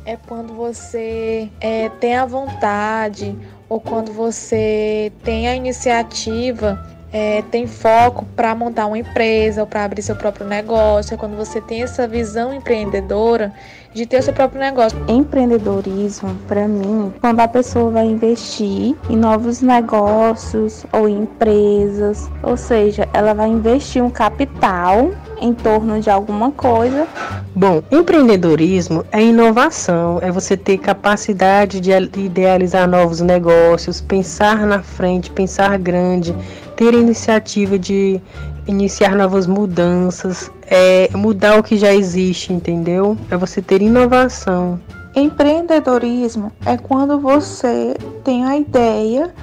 é 0.05 0.15
quando 0.15 0.53
você 0.53 1.49
é, 1.59 1.89
tem 1.89 2.15
a 2.15 2.25
vontade 2.25 3.37
ou 3.71 3.79
quando 3.79 4.11
você 4.11 5.13
tem 5.23 5.47
a 5.47 5.55
iniciativa 5.55 6.85
é, 7.09 7.41
tem 7.43 7.65
foco 7.65 8.25
para 8.35 8.53
montar 8.53 8.85
uma 8.85 8.97
empresa 8.97 9.61
ou 9.61 9.67
para 9.67 9.85
abrir 9.85 10.01
seu 10.01 10.13
próprio 10.13 10.45
negócio, 10.45 11.13
é 11.13 11.17
quando 11.17 11.37
você 11.37 11.61
tem 11.61 11.81
essa 11.81 12.05
visão 12.05 12.53
empreendedora 12.53 13.53
de 13.93 14.05
ter 14.05 14.19
o 14.19 14.23
seu 14.23 14.33
próprio 14.33 14.59
negócio. 14.59 14.97
Empreendedorismo, 15.07 16.35
para 16.47 16.67
mim, 16.67 17.13
quando 17.19 17.39
a 17.39 17.47
pessoa 17.47 17.91
vai 17.91 18.05
investir 18.05 18.95
em 19.09 19.15
novos 19.15 19.61
negócios 19.61 20.85
ou 20.93 21.07
em 21.07 21.23
empresas, 21.23 22.29
ou 22.41 22.55
seja, 22.55 23.07
ela 23.13 23.33
vai 23.33 23.49
investir 23.49 24.03
um 24.03 24.09
capital 24.09 25.11
em 25.41 25.53
torno 25.53 25.99
de 25.99 26.09
alguma 26.09 26.51
coisa. 26.51 27.07
Bom, 27.55 27.81
empreendedorismo 27.91 29.03
é 29.11 29.21
inovação, 29.21 30.19
é 30.21 30.31
você 30.31 30.55
ter 30.55 30.77
capacidade 30.77 31.79
de 31.79 31.91
idealizar 31.91 32.87
novos 32.87 33.19
negócios, 33.19 33.99
pensar 33.99 34.65
na 34.65 34.81
frente, 34.81 35.31
pensar 35.31 35.77
grande, 35.77 36.35
ter 36.75 36.93
iniciativa 36.93 37.77
de 37.77 38.21
iniciar 38.67 39.15
novas 39.15 39.47
mudanças, 39.47 40.51
é 40.65 41.09
mudar 41.15 41.59
o 41.59 41.63
que 41.63 41.77
já 41.77 41.93
existe, 41.93 42.53
entendeu? 42.53 43.17
É 43.29 43.37
você 43.37 43.61
ter 43.61 43.81
inovação. 43.81 44.79
Empreendedorismo 45.15 46.51
é 46.65 46.77
quando 46.77 47.19
você 47.19 47.95
tem 48.23 48.45
a 48.45 48.57
ideia 48.57 49.33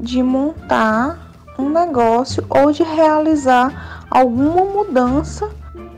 de 0.00 0.22
montar 0.22 1.32
um 1.58 1.68
negócio 1.68 2.44
ou 2.48 2.72
de 2.72 2.82
realizar 2.82 4.06
alguma 4.10 4.64
mudança 4.64 5.50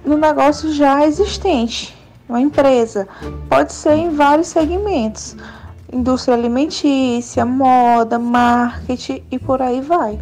no 0.04 0.16
negócio 0.16 0.72
já 0.72 1.06
existente, 1.06 1.96
uma 2.28 2.40
empresa. 2.40 3.06
Pode 3.48 3.72
ser 3.72 3.94
em 3.94 4.10
vários 4.10 4.48
segmentos: 4.48 5.36
indústria 5.92 6.34
alimentícia, 6.34 7.44
moda, 7.44 8.18
marketing 8.18 9.22
e 9.30 9.38
por 9.38 9.62
aí 9.62 9.80
vai. 9.80 10.18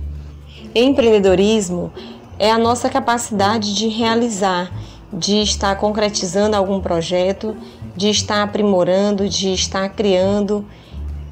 Empreendedorismo 0.75 1.93
é 2.38 2.50
a 2.50 2.59
nossa 2.59 2.88
capacidade 2.88 3.75
de 3.75 3.88
realizar, 3.88 4.71
de 5.12 5.42
estar 5.42 5.75
concretizando 5.76 6.54
algum 6.54 6.80
projeto, 6.80 7.57
de 7.97 8.09
estar 8.09 8.42
aprimorando, 8.42 9.28
de 9.28 9.52
estar 9.52 9.88
criando, 9.90 10.64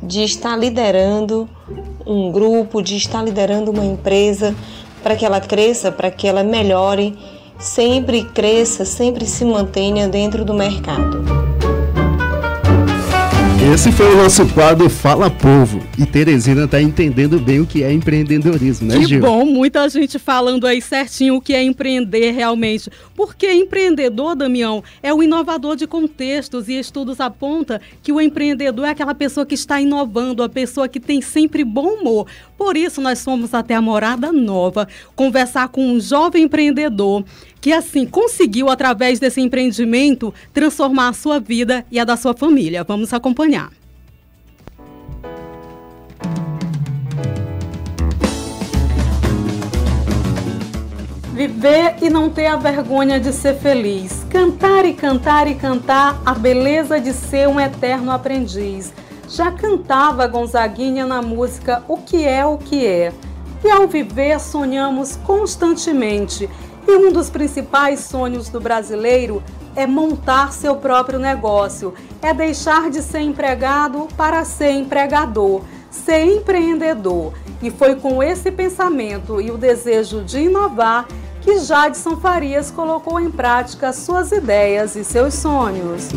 de 0.03 0.23
estar 0.25 0.57
liderando 0.57 1.49
um 2.07 2.31
grupo, 2.31 2.83
de 2.83 2.97
estar 2.97 3.23
liderando 3.23 3.71
uma 3.71 3.85
empresa 3.85 4.55
para 5.03 5.15
que 5.15 5.25
ela 5.25 5.41
cresça, 5.41 5.93
para 5.93 6.11
que 6.11 6.27
ela 6.27 6.43
melhore, 6.43 7.17
sempre 7.59 8.25
cresça, 8.25 8.85
sempre 8.85 9.27
se 9.27 9.45
mantenha 9.45 10.09
dentro 10.09 10.45
do 10.45 10.53
mercado. 10.53 11.56
Esse 13.75 13.91
foi 13.91 14.15
o 14.15 14.17
nosso 14.17 14.47
quadro 14.55 14.89
Fala 14.89 15.29
Povo. 15.29 15.83
E 15.99 16.07
Teresina 16.07 16.67
está 16.67 16.81
entendendo 16.81 17.41
bem 17.41 17.59
o 17.59 17.67
que 17.67 17.83
é 17.83 17.93
empreendedorismo, 17.93 18.87
né, 18.87 18.99
que 18.99 19.07
Gil? 19.07 19.21
Que 19.21 19.27
bom, 19.27 19.45
muita 19.45 19.89
gente 19.89 20.21
falando 20.21 20.69
aí 20.69 20.81
certinho 20.81 21.35
o 21.35 21.41
que 21.41 21.53
é 21.53 21.65
empreender 21.65 22.31
realmente. 22.31 22.89
Porque 23.17 23.53
empreendedor, 23.53 24.37
Damião, 24.37 24.85
é 25.03 25.13
o 25.13 25.21
inovador 25.21 25.75
de 25.75 25.85
contextos 25.85 26.69
e 26.69 26.79
estudos 26.79 27.19
apontam 27.19 27.81
que 28.05 28.13
o 28.13 28.21
empreendedor 28.21 28.87
é 28.87 28.91
aquela 28.91 29.17
pessoa 29.17 29.45
que 29.45 29.55
está 29.55 29.81
inovando, 29.81 30.45
a 30.45 30.49
pessoa 30.49 30.89
que 30.89 31.01
tem 31.01 31.21
sempre 31.21 31.65
bom 31.65 31.89
humor. 31.89 32.29
Por 32.57 32.77
isso, 32.77 33.01
nós 33.01 33.25
fomos 33.25 33.53
até 33.53 33.75
a 33.75 33.83
Morada 33.83 34.31
Nova 34.33 34.87
conversar 35.17 35.69
com 35.69 35.85
um 35.85 36.01
jovem 36.01 36.45
empreendedor 36.45 37.25
que, 37.67 37.73
assim, 37.73 38.07
conseguiu, 38.07 38.71
através 38.71 39.19
desse 39.19 39.41
empreendimento, 39.41 40.33
transformar 40.55 41.09
a 41.09 41.13
sua 41.13 41.41
vida 41.41 41.85
e 41.91 41.99
a 41.99 42.05
da 42.05 42.17
sua 42.17 42.33
família. 42.33 42.85
Vamos 42.85 43.13
acompanhar. 43.13 43.73
Viver 51.35 51.97
e 52.01 52.09
não 52.09 52.31
ter 52.31 52.47
a 52.47 52.55
vergonha 52.55 53.19
de 53.19 53.33
ser 53.33 53.57
feliz. 53.57 54.25
Cantar 54.31 54.85
e 54.85 54.95
cantar 54.95 55.49
e 55.49 55.57
cantar 55.57 56.23
a 56.25 56.35
beleza 56.35 57.01
de 57.01 57.13
ser 57.13 57.49
um 57.49 57.59
eterno 57.59 58.13
aprendiz 58.13 58.95
já 59.29 59.51
cantava 59.51 60.29
Gonzaguinha 60.29 61.05
na 61.05 61.21
música 61.21 61.83
O 61.89 61.97
que 61.97 62.25
é 62.25 62.47
o 62.47 62.59
que 62.59 62.87
é. 62.87 63.13
E 63.65 63.69
ao 63.69 63.89
viver 63.89 64.39
sonhamos 64.39 65.17
constantemente. 65.17 66.49
E 66.89 66.97
um 66.97 67.11
dos 67.11 67.29
principais 67.29 68.01
sonhos 68.01 68.49
do 68.49 68.61
brasileiro 68.61 69.43
é 69.75 69.87
montar 69.87 70.53
seu 70.53 70.77
próprio 70.77 71.19
negócio, 71.19 71.93
é 72.23 72.33
deixar 72.33 72.91
de 72.91 73.03
ser 73.03 73.21
empregado 73.21 74.07
para 74.17 74.45
ser 74.45 74.71
empregador, 74.71 75.63
ser 75.91 76.25
empreendedor. 76.25 77.33
E 77.61 77.71
foi 77.71 77.97
com 77.97 78.23
esse 78.23 78.51
pensamento 78.53 79.41
e 79.41 79.51
o 79.51 79.59
desejo 79.59 80.23
de 80.23 80.41
inovar 80.41 81.07
que 81.41 81.59
Jadson 81.59 82.17
Farias 82.17 82.71
colocou 82.71 83.21
em 83.21 83.31
prática 83.31 83.93
suas 83.93 84.31
ideias 84.31 84.95
e 84.95 85.05
seus 85.05 85.35
sonhos. 85.35 86.09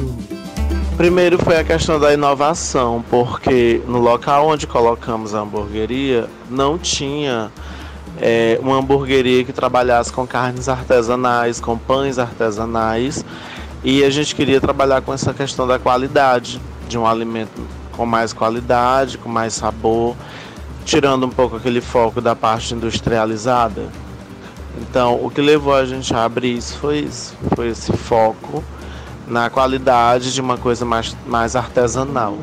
Primeiro 0.97 1.37
foi 1.39 1.57
a 1.57 1.63
questão 1.63 1.99
da 1.99 2.13
inovação, 2.13 3.03
porque 3.09 3.81
no 3.87 3.99
local 3.99 4.47
onde 4.47 4.67
colocamos 4.67 5.33
a 5.33 5.39
hamburgueria 5.39 6.27
não 6.49 6.77
tinha 6.77 7.51
é, 8.21 8.59
uma 8.61 8.77
hamburgueria 8.77 9.43
que 9.43 9.53
trabalhasse 9.53 10.11
com 10.11 10.27
carnes 10.27 10.67
artesanais, 10.67 11.59
com 11.59 11.77
pães 11.77 12.19
artesanais, 12.19 13.23
e 13.83 14.03
a 14.03 14.09
gente 14.09 14.35
queria 14.35 14.59
trabalhar 14.59 15.01
com 15.01 15.13
essa 15.13 15.33
questão 15.33 15.65
da 15.65 15.79
qualidade 15.79 16.61
de 16.87 16.97
um 16.97 17.07
alimento 17.07 17.61
com 17.93 18.05
mais 18.05 18.33
qualidade, 18.33 19.17
com 19.17 19.29
mais 19.29 19.53
sabor, 19.53 20.15
tirando 20.85 21.25
um 21.25 21.29
pouco 21.29 21.57
aquele 21.57 21.81
foco 21.81 22.21
da 22.21 22.35
parte 22.35 22.73
industrializada. 22.73 23.89
Então, 24.79 25.23
o 25.23 25.29
que 25.29 25.41
levou 25.41 25.73
a 25.73 25.85
gente 25.85 26.13
a 26.13 26.23
abrir 26.23 26.57
isso 26.57 26.77
foi 26.77 26.99
isso, 26.99 27.35
foi 27.55 27.69
esse 27.69 27.91
foco 27.91 28.63
na 29.27 29.49
qualidade 29.49 30.33
de 30.33 30.41
uma 30.41 30.57
coisa 30.57 30.85
mais, 30.85 31.15
mais 31.27 31.55
artesanal. 31.55 32.37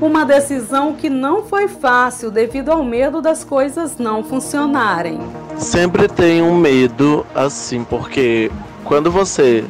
Uma 0.00 0.24
decisão 0.24 0.94
que 0.94 1.10
não 1.10 1.42
foi 1.42 1.68
fácil 1.68 2.30
devido 2.30 2.70
ao 2.70 2.82
medo 2.82 3.20
das 3.20 3.44
coisas 3.44 3.98
não 3.98 4.24
funcionarem. 4.24 5.20
Sempre 5.58 6.08
tem 6.08 6.40
um 6.40 6.56
medo 6.56 7.26
assim, 7.34 7.84
porque 7.84 8.50
quando 8.82 9.10
você 9.10 9.62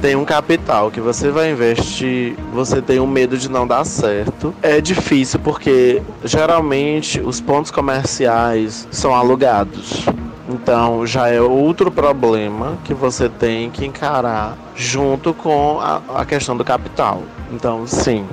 tem 0.00 0.16
um 0.16 0.24
capital 0.24 0.90
que 0.90 1.02
você 1.02 1.30
vai 1.30 1.50
investir, 1.50 2.34
você 2.50 2.80
tem 2.80 2.98
um 2.98 3.06
medo 3.06 3.36
de 3.36 3.50
não 3.50 3.66
dar 3.66 3.84
certo. 3.84 4.54
É 4.62 4.80
difícil 4.80 5.38
porque 5.40 6.00
geralmente 6.24 7.20
os 7.20 7.38
pontos 7.38 7.70
comerciais 7.70 8.88
são 8.90 9.14
alugados. 9.14 10.06
Então 10.48 11.06
já 11.06 11.28
é 11.28 11.42
outro 11.42 11.90
problema 11.90 12.78
que 12.84 12.94
você 12.94 13.28
tem 13.28 13.68
que 13.70 13.84
encarar 13.84 14.56
junto 14.74 15.34
com 15.34 15.78
a, 15.78 16.00
a 16.20 16.24
questão 16.24 16.56
do 16.56 16.64
capital. 16.64 17.22
Então, 17.52 17.86
sim, 17.86 18.26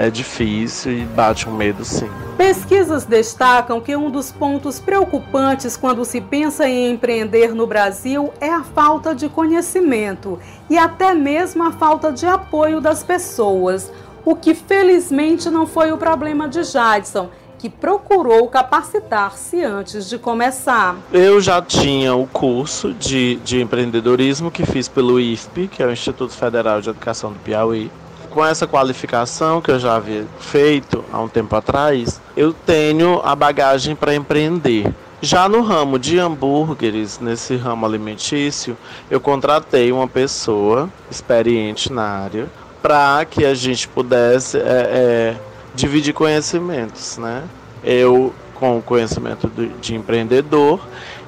é 0.00 0.08
difícil 0.08 0.92
e 0.92 1.04
bate 1.04 1.46
um 1.46 1.54
medo 1.54 1.84
sim. 1.84 2.08
Pesquisas 2.38 3.04
destacam 3.04 3.82
que 3.82 3.94
um 3.94 4.10
dos 4.10 4.32
pontos 4.32 4.80
preocupantes 4.80 5.76
quando 5.76 6.06
se 6.06 6.22
pensa 6.22 6.66
em 6.66 6.90
empreender 6.90 7.54
no 7.54 7.66
Brasil 7.66 8.32
é 8.40 8.50
a 8.50 8.62
falta 8.62 9.14
de 9.14 9.28
conhecimento 9.28 10.38
e 10.70 10.78
até 10.78 11.14
mesmo 11.14 11.62
a 11.62 11.72
falta 11.72 12.10
de 12.10 12.24
apoio 12.24 12.80
das 12.80 13.02
pessoas, 13.02 13.92
o 14.24 14.34
que 14.34 14.54
felizmente 14.54 15.50
não 15.50 15.66
foi 15.66 15.92
o 15.92 15.98
problema 15.98 16.48
de 16.48 16.62
Jadson, 16.62 17.28
que 17.58 17.68
procurou 17.68 18.48
capacitar-se 18.48 19.62
antes 19.62 20.08
de 20.08 20.18
começar. 20.18 20.96
Eu 21.12 21.42
já 21.42 21.60
tinha 21.60 22.14
o 22.14 22.26
curso 22.26 22.94
de, 22.94 23.36
de 23.44 23.60
empreendedorismo 23.60 24.50
que 24.50 24.64
fiz 24.64 24.88
pelo 24.88 25.20
IFP, 25.20 25.68
que 25.68 25.82
é 25.82 25.86
o 25.86 25.92
Instituto 25.92 26.32
Federal 26.32 26.80
de 26.80 26.88
Educação 26.88 27.34
do 27.34 27.38
Piauí. 27.40 27.90
Com 28.30 28.44
essa 28.44 28.64
qualificação 28.64 29.60
que 29.60 29.72
eu 29.72 29.78
já 29.78 29.96
havia 29.96 30.24
feito 30.38 31.04
há 31.12 31.20
um 31.20 31.26
tempo 31.26 31.54
atrás, 31.56 32.20
eu 32.36 32.52
tenho 32.52 33.20
a 33.24 33.34
bagagem 33.34 33.96
para 33.96 34.14
empreender. 34.14 34.86
Já 35.20 35.48
no 35.48 35.62
ramo 35.62 35.98
de 35.98 36.18
hambúrgueres, 36.18 37.18
nesse 37.18 37.56
ramo 37.56 37.84
alimentício, 37.84 38.76
eu 39.10 39.20
contratei 39.20 39.90
uma 39.90 40.06
pessoa 40.06 40.88
experiente 41.10 41.92
na 41.92 42.04
área 42.04 42.46
para 42.80 43.24
que 43.24 43.44
a 43.44 43.52
gente 43.52 43.88
pudesse 43.88 44.56
é, 44.56 44.62
é, 44.62 45.36
dividir 45.74 46.14
conhecimentos, 46.14 47.18
né? 47.18 47.42
Eu 47.82 48.32
com 48.54 48.80
conhecimento 48.80 49.50
de 49.80 49.94
empreendedor 49.94 50.80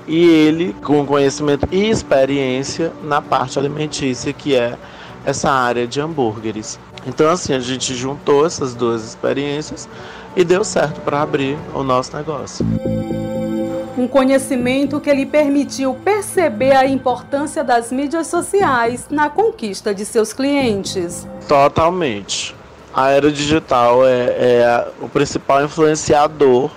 e 0.07 0.25
ele 0.25 0.75
com 0.85 1.05
conhecimento 1.05 1.67
e 1.73 1.91
experiência 1.91 2.93
na 3.03 3.21
parte 3.21 3.59
alimentícia, 3.59 4.33
que 4.33 4.55
é 4.55 4.77
essa 5.25 5.51
área 5.51 5.87
de 5.87 6.01
hambúrgueres. 6.01 6.79
Então 7.07 7.31
assim, 7.31 7.53
a 7.53 7.61
gente 7.61 7.95
juntou 7.95 8.47
essas 8.47 8.75
duas 8.75 9.05
experiências 9.05 9.89
e 10.37 10.45
deu 10.45 10.65
certo 10.65 11.01
para 11.01 11.23
abrir 11.23 11.59
o 11.75 11.83
nosso 11.83 12.17
negócio. 12.17 12.65
Um 13.97 14.09
conhecimento 14.09 15.01
que 15.01 15.13
lhe 15.13 15.27
permitiu 15.27 15.95
perceber 15.95 16.73
a 16.73 16.87
importância 16.87 17.63
das 17.63 17.93
mídias 17.93 18.27
sociais 18.27 19.07
na 19.11 19.29
conquista 19.29 19.95
de 19.95 20.05
seus 20.05 20.33
clientes. 20.33 21.27
Totalmente 21.47 22.55
a 22.95 23.11
era 23.11 23.33
digital 23.33 24.07
é, 24.07 24.27
é 24.29 24.89
o 25.01 25.09
principal 25.09 25.65
influenciador 25.65 26.71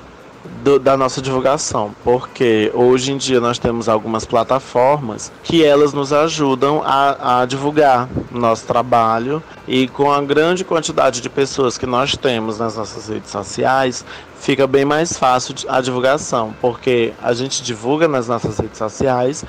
do, 0.65 0.79
da 0.79 0.97
nossa 0.97 1.21
divulgação, 1.21 1.95
porque 2.03 2.71
hoje 2.73 3.11
em 3.11 3.17
dia 3.17 3.39
nós 3.39 3.59
temos 3.59 3.87
algumas 3.87 4.25
plataformas 4.25 5.31
que 5.43 5.63
elas 5.63 5.93
nos 5.93 6.11
ajudam 6.11 6.81
a, 6.83 7.41
a 7.41 7.45
divulgar 7.45 8.09
nosso 8.31 8.65
trabalho 8.65 9.43
e 9.67 9.87
com 9.87 10.11
a 10.11 10.19
grande 10.23 10.65
quantidade 10.65 11.21
de 11.21 11.29
pessoas 11.29 11.77
que 11.77 11.85
nós 11.85 12.17
temos 12.17 12.57
nas 12.57 12.75
nossas 12.75 13.07
redes 13.07 13.29
sociais, 13.29 14.03
fica 14.39 14.65
bem 14.65 14.83
mais 14.83 15.15
fácil 15.15 15.53
a 15.69 15.79
divulgação, 15.79 16.55
porque 16.59 17.13
a 17.21 17.31
gente 17.33 17.61
divulga 17.61 18.07
nas 18.07 18.27
nossas 18.27 18.57
redes 18.57 18.79
sociais 18.79 19.45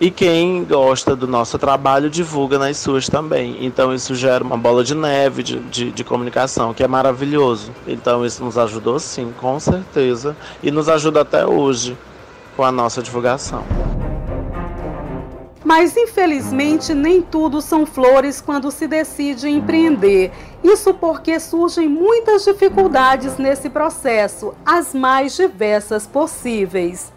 e 0.00 0.10
quem 0.10 0.64
gosta 0.64 1.14
do 1.14 1.26
nosso 1.26 1.58
trabalho 1.58 2.08
divulga 2.08 2.58
nas 2.58 2.78
suas 2.78 3.06
também. 3.06 3.58
Então 3.60 3.92
isso 3.94 4.14
gera 4.14 4.42
uma 4.42 4.56
bola 4.56 4.82
de 4.82 4.94
neve 4.94 5.42
de, 5.42 5.60
de, 5.60 5.92
de, 5.92 6.02
comunicação 6.02 6.72
que 6.72 6.82
é 6.82 6.88
maravilhoso. 6.88 7.70
Então 7.86 8.24
isso 8.24 8.42
nos 8.42 8.56
ajudou 8.56 8.98
sim, 8.98 9.32
com 9.38 9.60
certeza, 9.60 10.34
e 10.62 10.70
nos 10.70 10.88
ajuda 10.88 11.20
até 11.20 11.46
hoje 11.46 11.98
com 12.56 12.64
a 12.64 12.72
nossa 12.72 13.02
divulgação. 13.02 13.62
Mas 15.62 15.94
infelizmente 15.96 16.94
nem 16.94 17.20
tudo 17.20 17.60
são 17.60 17.84
flores 17.84 18.40
quando 18.40 18.70
se 18.70 18.88
decide 18.88 19.50
empreender. 19.50 20.32
Isso 20.64 20.94
porque 20.94 21.38
surgem 21.38 21.88
muitas 21.88 22.44
dificuldades 22.44 23.36
nesse 23.36 23.68
processo, 23.68 24.54
as 24.64 24.94
mais 24.94 25.36
diversas 25.36 26.06
possíveis. 26.06 27.12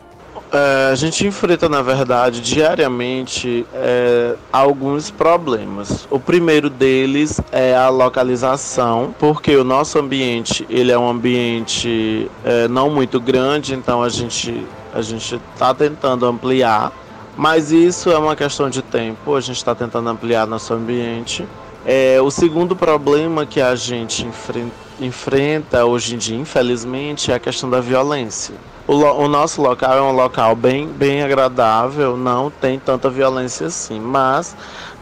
É, 0.52 0.92
a 0.92 0.96
gente 0.96 1.26
enfrenta, 1.26 1.68
na 1.68 1.82
verdade, 1.82 2.40
diariamente 2.40 3.66
é, 3.74 4.36
alguns 4.52 5.10
problemas. 5.10 6.08
O 6.12 6.20
primeiro 6.20 6.70
deles 6.70 7.42
é 7.52 7.76
a 7.76 7.90
localização, 7.90 9.16
porque 9.18 9.56
o 9.56 9.64
nosso 9.64 9.98
ambiente 9.98 10.64
ele 10.70 10.92
é 10.92 10.98
um 10.98 11.10
ambiente 11.10 12.30
é, 12.46 12.68
não 12.68 12.90
muito 12.90 13.20
grande, 13.20 13.74
então 13.74 14.04
a 14.04 14.10
gente 14.10 14.64
a 14.94 15.02
gente 15.02 15.42
está 15.56 15.74
tentando 15.74 16.24
ampliar, 16.28 16.92
mas 17.36 17.72
isso 17.72 18.12
é 18.12 18.18
uma 18.18 18.36
questão 18.36 18.70
de 18.70 18.84
tempo. 18.84 19.36
A 19.36 19.42
gente 19.42 19.58
está 19.58 19.74
tentando 19.74 20.08
ampliar 20.08 20.46
nosso 20.46 20.72
ambiente. 20.72 21.48
É, 21.84 22.22
o 22.22 22.30
segundo 22.30 22.76
problema 22.76 23.44
que 23.46 23.60
a 23.60 23.76
gente 23.76 24.24
enfrenta, 24.24 24.76
enfrenta 25.02 25.84
hoje 25.84 26.14
em 26.14 26.18
dia, 26.18 26.38
infelizmente, 26.38 27.32
é 27.32 27.36
a 27.36 27.40
questão 27.40 27.70
da 27.70 27.82
violência. 27.82 28.54
O, 28.86 28.96
o, 28.96 29.28
nosso 29.30 29.62
local 29.62 29.98
é 29.98 30.02
um 30.02 30.12
local 30.12 30.56
bem, 30.56 30.88
bem 30.88 31.24
agradável, 31.24 32.18
não 32.18 32.52
tem 32.52 32.78
tanta 32.78 33.10
violência 33.10 33.68
assim, 33.68 34.00
mas 34.00 34.58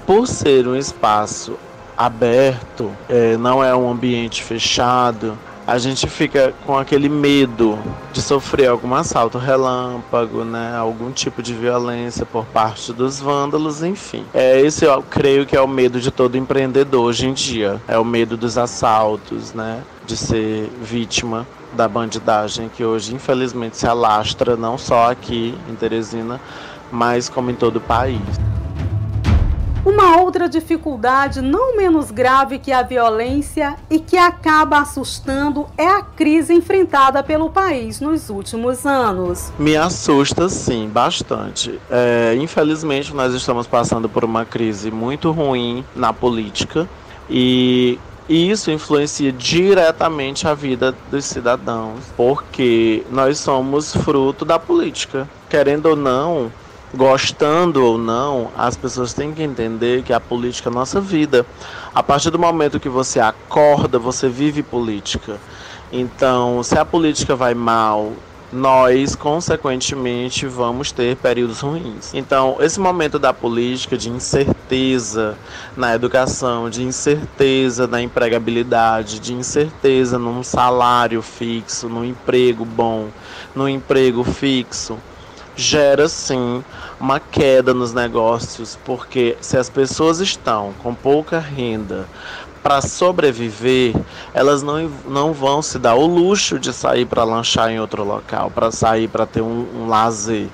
por 0.05 0.27
ser 0.27 0.67
um 0.67 0.75
espaço 0.75 1.57
aberto, 1.97 2.91
é, 3.09 3.35
não 3.37 3.63
é 3.63 3.75
um 3.75 3.89
ambiente 3.89 4.43
fechado, 4.43 5.35
a 5.65 5.77
gente 5.77 6.07
fica 6.07 6.53
com 6.65 6.77
aquele 6.77 7.07
medo 7.07 7.77
de 8.11 8.21
sofrer 8.21 8.67
algum 8.67 8.93
assalto 8.93 9.37
relâmpago, 9.37 10.43
né, 10.43 10.75
algum 10.75 11.11
tipo 11.11 11.41
de 11.41 11.53
violência 11.53 12.25
por 12.25 12.45
parte 12.45 12.91
dos 12.91 13.19
vândalos, 13.19 13.81
enfim. 13.81 14.25
É 14.33 14.59
esse 14.59 14.85
eu 14.85 15.01
creio 15.03 15.45
que 15.45 15.55
é 15.55 15.61
o 15.61 15.67
medo 15.67 15.99
de 15.99 16.11
todo 16.11 16.37
empreendedor 16.37 17.05
hoje 17.05 17.27
em 17.27 17.33
dia, 17.33 17.81
é 17.87 17.97
o 17.97 18.05
medo 18.05 18.35
dos 18.35 18.57
assaltos, 18.57 19.53
né, 19.53 19.81
de 20.05 20.17
ser 20.17 20.69
vítima 20.81 21.47
da 21.73 21.87
bandidagem 21.87 22.69
que 22.69 22.83
hoje 22.83 23.13
infelizmente 23.15 23.77
se 23.77 23.87
alastra 23.87 24.55
não 24.55 24.77
só 24.77 25.11
aqui 25.11 25.57
em 25.69 25.75
Teresina, 25.75 26.39
mas 26.91 27.29
como 27.29 27.51
em 27.51 27.55
todo 27.55 27.77
o 27.77 27.81
país. 27.81 28.21
Uma 29.83 30.21
outra 30.21 30.47
dificuldade 30.47 31.41
não 31.41 31.75
menos 31.75 32.11
grave 32.11 32.59
que 32.59 32.71
a 32.71 32.83
violência 32.83 33.75
e 33.89 33.97
que 33.97 34.15
acaba 34.15 34.77
assustando 34.77 35.65
é 35.75 35.87
a 35.87 36.03
crise 36.03 36.53
enfrentada 36.53 37.23
pelo 37.23 37.49
país 37.49 37.99
nos 37.99 38.29
últimos 38.29 38.85
anos. 38.85 39.51
Me 39.57 39.75
assusta 39.75 40.47
sim, 40.49 40.87
bastante. 40.87 41.79
É, 41.89 42.35
infelizmente, 42.39 43.11
nós 43.15 43.33
estamos 43.33 43.65
passando 43.65 44.07
por 44.07 44.23
uma 44.23 44.45
crise 44.45 44.91
muito 44.91 45.31
ruim 45.31 45.83
na 45.95 46.13
política 46.13 46.87
e 47.27 47.97
e 48.29 48.49
isso 48.49 48.71
influencia 48.71 49.31
diretamente 49.31 50.47
a 50.47 50.53
vida 50.53 50.95
dos 51.09 51.25
cidadãos, 51.25 51.99
porque 52.15 53.03
nós 53.11 53.39
somos 53.39 53.93
fruto 53.93 54.45
da 54.45 54.57
política. 54.57 55.27
Querendo 55.49 55.87
ou 55.87 55.95
não, 55.95 56.51
gostando 56.93 57.83
ou 57.83 57.97
não, 57.97 58.51
as 58.57 58.75
pessoas 58.77 59.13
têm 59.13 59.33
que 59.33 59.43
entender 59.43 60.03
que 60.03 60.13
a 60.13 60.19
política 60.19 60.69
é 60.69 60.71
a 60.71 60.75
nossa 60.75 61.01
vida. 61.01 61.45
A 61.93 62.03
partir 62.03 62.29
do 62.29 62.39
momento 62.39 62.79
que 62.79 62.89
você 62.89 63.19
acorda, 63.19 63.97
você 63.99 64.29
vive 64.29 64.63
política. 64.63 65.39
Então, 65.91 66.63
se 66.63 66.77
a 66.77 66.85
política 66.85 67.35
vai 67.35 67.53
mal, 67.53 68.13
nós, 68.51 69.15
consequentemente, 69.15 70.45
vamos 70.45 70.91
ter 70.91 71.15
períodos 71.15 71.61
ruins. 71.61 72.13
Então, 72.13 72.57
esse 72.59 72.79
momento 72.79 73.17
da 73.17 73.33
política 73.33 73.97
de 73.97 74.09
incerteza 74.09 75.37
na 75.75 75.95
educação, 75.95 76.69
de 76.69 76.83
incerteza 76.83 77.87
na 77.87 78.01
empregabilidade, 78.01 79.19
de 79.19 79.33
incerteza 79.33 80.19
num 80.19 80.43
salário 80.43 81.21
fixo, 81.21 81.87
num 81.87 82.03
emprego 82.03 82.65
bom, 82.65 83.07
num 83.55 83.69
emprego 83.69 84.23
fixo, 84.23 84.97
gera 85.55 86.09
sim 86.09 86.63
uma 86.99 87.19
queda 87.19 87.73
nos 87.73 87.93
negócios, 87.93 88.77
porque 88.83 89.37
se 89.41 89.57
as 89.57 89.69
pessoas 89.69 90.19
estão 90.19 90.73
com 90.81 90.93
pouca 90.93 91.39
renda, 91.39 92.07
para 92.61 92.81
sobreviver, 92.81 93.95
elas 94.33 94.61
não, 94.61 94.89
não 95.07 95.33
vão 95.33 95.61
se 95.61 95.79
dar 95.79 95.95
o 95.95 96.05
luxo 96.05 96.59
de 96.59 96.73
sair 96.73 97.05
para 97.05 97.23
lanchar 97.23 97.71
em 97.71 97.79
outro 97.79 98.03
local, 98.03 98.51
para 98.51 98.71
sair 98.71 99.07
para 99.07 99.25
ter 99.25 99.41
um, 99.41 99.65
um 99.75 99.87
lazer. 99.87 100.47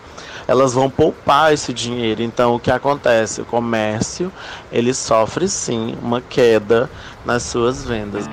Elas 0.47 0.73
vão 0.73 0.89
poupar 0.89 1.53
esse 1.53 1.73
dinheiro. 1.73 2.21
Então, 2.21 2.55
o 2.55 2.59
que 2.59 2.71
acontece? 2.71 3.41
O 3.41 3.45
comércio 3.45 4.31
ele 4.71 4.93
sofre 4.93 5.47
sim 5.47 5.97
uma 6.01 6.21
queda 6.21 6.89
nas 7.25 7.43
suas 7.43 7.83
vendas 7.83 8.25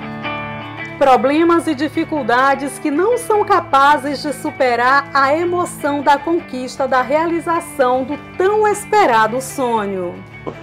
problemas 0.95 1.67
e 1.67 1.75
dificuldades 1.75 2.79
que 2.79 2.89
não 2.89 3.17
são 3.17 3.43
capazes 3.43 4.21
de 4.21 4.33
superar 4.33 5.09
a 5.13 5.35
emoção 5.35 6.01
da 6.01 6.17
conquista 6.17 6.87
da 6.87 7.01
realização 7.01 8.03
do 8.03 8.17
tão 8.37 8.67
esperado 8.67 9.41
sonho 9.41 10.15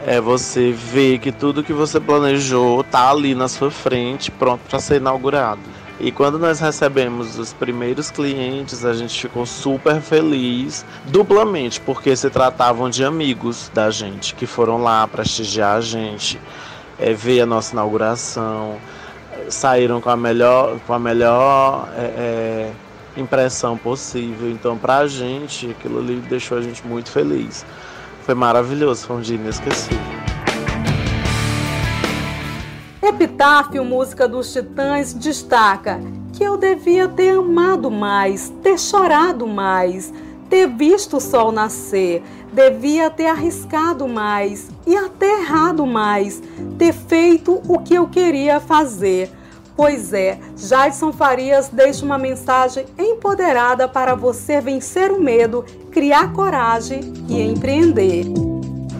é 0.06 0.20
você 0.20 0.70
ver 0.70 1.18
que 1.18 1.32
tudo 1.32 1.64
que 1.64 1.72
você 1.72 1.98
planejou 1.98 2.84
tá 2.84 3.10
ali 3.10 3.34
na 3.34 3.48
sua 3.48 3.70
frente, 3.70 4.30
pronto 4.30 4.60
para 4.68 4.78
ser 4.78 4.96
inaugurado. 4.96 5.60
E 6.00 6.10
quando 6.10 6.38
nós 6.38 6.58
recebemos 6.58 7.38
os 7.38 7.52
primeiros 7.52 8.10
clientes, 8.10 8.84
a 8.84 8.92
gente 8.92 9.20
ficou 9.20 9.46
super 9.46 10.00
feliz, 10.00 10.84
duplamente, 11.06 11.80
porque 11.80 12.14
se 12.16 12.28
tratavam 12.28 12.90
de 12.90 13.04
amigos 13.04 13.70
da 13.72 13.90
gente 13.90 14.34
que 14.34 14.46
foram 14.46 14.82
lá 14.82 15.06
prestigiar 15.06 15.76
a 15.76 15.80
gente, 15.80 16.40
é, 16.98 17.12
ver 17.12 17.42
a 17.42 17.46
nossa 17.46 17.72
inauguração, 17.72 18.78
saíram 19.48 20.00
com 20.00 20.10
a 20.10 20.16
melhor, 20.16 20.78
com 20.86 20.92
a 20.92 20.98
melhor 20.98 21.88
é, 21.96 22.02
é, 23.16 23.20
impressão 23.20 23.76
possível. 23.76 24.50
Então, 24.50 24.76
para 24.78 24.98
a 24.98 25.06
gente, 25.06 25.70
aquilo 25.70 25.98
ali 25.98 26.16
deixou 26.28 26.58
a 26.58 26.62
gente 26.62 26.86
muito 26.86 27.10
feliz. 27.10 27.64
Foi 28.22 28.34
maravilhoso, 28.34 29.06
foi 29.06 29.16
um 29.16 29.20
dia 29.20 29.36
inesquecível. 29.36 29.98
Epitáfio, 33.02 33.84
música 33.84 34.28
dos 34.28 34.52
Titãs, 34.52 35.12
destaca 35.12 36.00
que 36.32 36.42
eu 36.42 36.56
devia 36.56 37.08
ter 37.08 37.36
amado 37.36 37.90
mais, 37.90 38.48
ter 38.62 38.78
chorado 38.78 39.46
mais, 39.46 40.12
ter 40.48 40.66
visto 40.66 41.18
o 41.18 41.20
sol 41.20 41.52
nascer, 41.52 42.22
devia 42.52 43.10
ter 43.10 43.26
arriscado 43.26 44.06
mais 44.06 44.68
e 44.86 44.94
até 44.94 45.40
errado 45.40 45.86
mais, 45.86 46.42
ter 46.78 46.92
feito 46.92 47.62
o 47.66 47.78
que 47.78 47.94
eu 47.94 48.06
queria 48.06 48.60
fazer 48.60 49.30
Pois 49.74 50.12
é, 50.12 50.38
Jadson 50.56 51.12
Farias 51.12 51.68
deixa 51.72 52.04
uma 52.04 52.18
mensagem 52.18 52.84
empoderada 52.98 53.88
para 53.88 54.14
você 54.14 54.60
vencer 54.60 55.10
o 55.10 55.20
medo, 55.20 55.64
criar 55.90 56.32
coragem 56.32 57.00
e 57.28 57.40
empreender. 57.40 58.26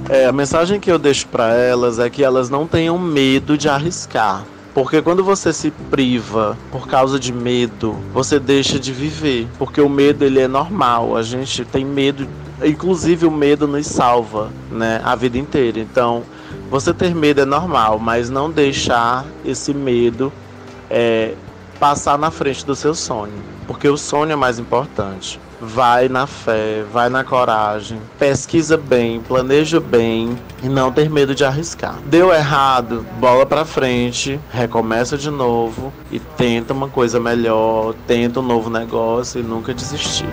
É, 0.09 0.27
a 0.27 0.33
mensagem 0.33 0.81
que 0.81 0.91
eu 0.91 0.99
deixo 0.99 1.29
para 1.29 1.55
elas 1.55 1.99
é 1.99 2.09
que 2.09 2.25
elas 2.25 2.49
não 2.49 2.67
tenham 2.67 2.99
medo 2.99 3.57
de 3.57 3.69
arriscar. 3.69 4.45
Porque 4.75 5.03
quando 5.03 5.23
você 5.23 5.53
se 5.53 5.71
priva 5.71 6.57
por 6.71 6.89
causa 6.89 7.19
de 7.21 7.33
medo, 7.33 7.93
você 8.13 8.41
deixa 8.41 8.79
de 8.79 8.93
viver. 8.93 9.47
Porque 9.59 9.81
o 9.81 9.89
medo 9.89 10.25
ele 10.25 10.41
é 10.41 10.49
normal. 10.49 11.15
A 11.17 11.23
gente 11.23 11.65
tem 11.65 11.85
medo, 11.85 12.27
inclusive 12.65 13.27
o 13.27 13.31
medo 13.31 13.69
nos 13.69 13.87
salva, 13.87 14.51
né, 14.71 15.01
a 15.05 15.15
vida 15.15 15.37
inteira. 15.37 15.79
Então, 15.79 16.23
você 16.71 16.95
ter 16.95 17.15
medo 17.15 17.43
é 17.43 17.45
normal, 17.45 17.99
mas 17.99 18.31
não 18.31 18.51
deixar 18.51 19.27
esse 19.45 19.75
medo 19.75 20.33
é, 20.89 21.35
passar 21.79 22.19
na 22.19 22.31
frente 22.31 22.65
do 22.65 22.75
seu 22.75 22.95
sonho, 22.95 23.33
porque 23.67 23.89
o 23.89 23.99
sonho 23.99 24.33
é 24.33 24.37
mais 24.37 24.59
importante. 24.59 25.39
Vai 25.63 26.09
na 26.09 26.27
fé, 26.27 26.83
vai 26.93 27.09
na 27.09 27.23
coragem, 27.23 28.01
pesquisa 28.19 28.77
bem, 28.77 29.21
planeja 29.21 29.79
bem 29.79 30.37
e 30.61 30.69
não 30.69 30.91
ter 30.91 31.09
medo 31.09 31.37
de 31.37 31.45
arriscar. 31.45 31.99
Deu 32.05 32.35
errado, 32.35 33.07
bola 33.21 33.47
para 33.47 33.65
frente, 33.65 34.41
recomeça 34.51 35.17
de 35.17 35.31
novo 35.31 35.93
e 36.11 36.19
tenta 36.19 36.73
uma 36.73 36.89
coisa 36.89 37.21
melhor, 37.21 37.95
tenta 38.09 38.41
um 38.41 38.43
novo 38.43 38.69
negócio 38.69 39.41
e 39.41 39.43
nunca 39.45 39.73
desistir. 39.73 40.27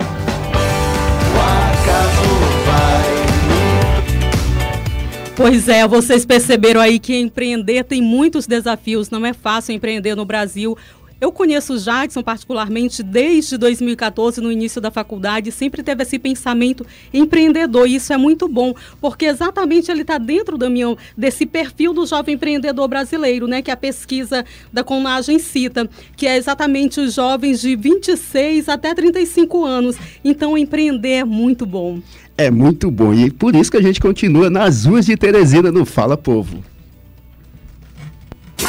Pois 5.40 5.68
é, 5.68 5.88
vocês 5.88 6.26
perceberam 6.26 6.82
aí 6.82 6.98
que 6.98 7.16
empreender 7.16 7.82
tem 7.84 8.02
muitos 8.02 8.46
desafios, 8.46 9.08
não 9.08 9.24
é 9.24 9.32
fácil 9.32 9.74
empreender 9.74 10.14
no 10.14 10.26
Brasil. 10.26 10.76
Eu 11.20 11.30
conheço 11.30 11.74
o 11.74 11.78
Jackson 11.78 12.22
particularmente 12.22 13.02
desde 13.02 13.58
2014, 13.58 14.40
no 14.40 14.50
início 14.50 14.80
da 14.80 14.90
faculdade, 14.90 15.52
sempre 15.52 15.82
teve 15.82 16.02
esse 16.02 16.18
pensamento 16.18 16.86
empreendedor, 17.12 17.86
e 17.86 17.96
isso 17.96 18.10
é 18.10 18.16
muito 18.16 18.48
bom, 18.48 18.74
porque 19.02 19.26
exatamente 19.26 19.90
ele 19.90 20.00
está 20.00 20.16
dentro, 20.16 20.56
Damião, 20.56 20.96
desse 21.14 21.44
perfil 21.44 21.92
do 21.92 22.06
jovem 22.06 22.36
empreendedor 22.36 22.88
brasileiro, 22.88 23.46
né, 23.46 23.60
que 23.60 23.70
a 23.70 23.76
pesquisa 23.76 24.46
da 24.72 24.82
Conagem 24.82 25.38
cita, 25.38 25.88
que 26.16 26.26
é 26.26 26.38
exatamente 26.38 27.00
os 27.00 27.12
jovens 27.12 27.60
de 27.60 27.76
26 27.76 28.70
até 28.70 28.94
35 28.94 29.66
anos. 29.66 29.96
Então, 30.24 30.56
empreender 30.56 31.10
é 31.10 31.24
muito 31.24 31.66
bom. 31.66 32.00
É 32.38 32.50
muito 32.50 32.90
bom, 32.90 33.12
e 33.12 33.30
por 33.30 33.54
isso 33.54 33.70
que 33.70 33.76
a 33.76 33.82
gente 33.82 34.00
continua 34.00 34.48
nas 34.48 34.86
ruas 34.86 35.04
de 35.04 35.14
Teresina 35.18 35.70
no 35.70 35.84
Fala 35.84 36.16
Povo. 36.16 36.64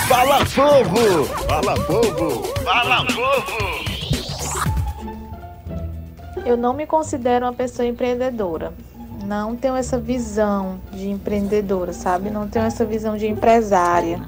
Fala 0.08 0.40
Povo! 0.46 1.26
Fala 1.26 1.76
Povo! 1.86 2.44
Fala 2.64 3.06
Povo! 3.06 3.82
Eu 6.46 6.56
não 6.56 6.74
me 6.74 6.88
considero 6.88 7.46
uma 7.46 7.52
pessoa 7.54 7.86
empreendedora. 7.86 8.74
Não 9.26 9.56
tenho 9.56 9.76
essa 9.76 10.00
visão 10.00 10.80
de 10.94 11.10
empreendedora, 11.10 11.92
sabe? 11.92 12.30
Não 12.30 12.48
tenho 12.48 12.66
essa 12.66 12.86
visão 12.86 13.18
de 13.18 13.28
empresária 13.28 14.22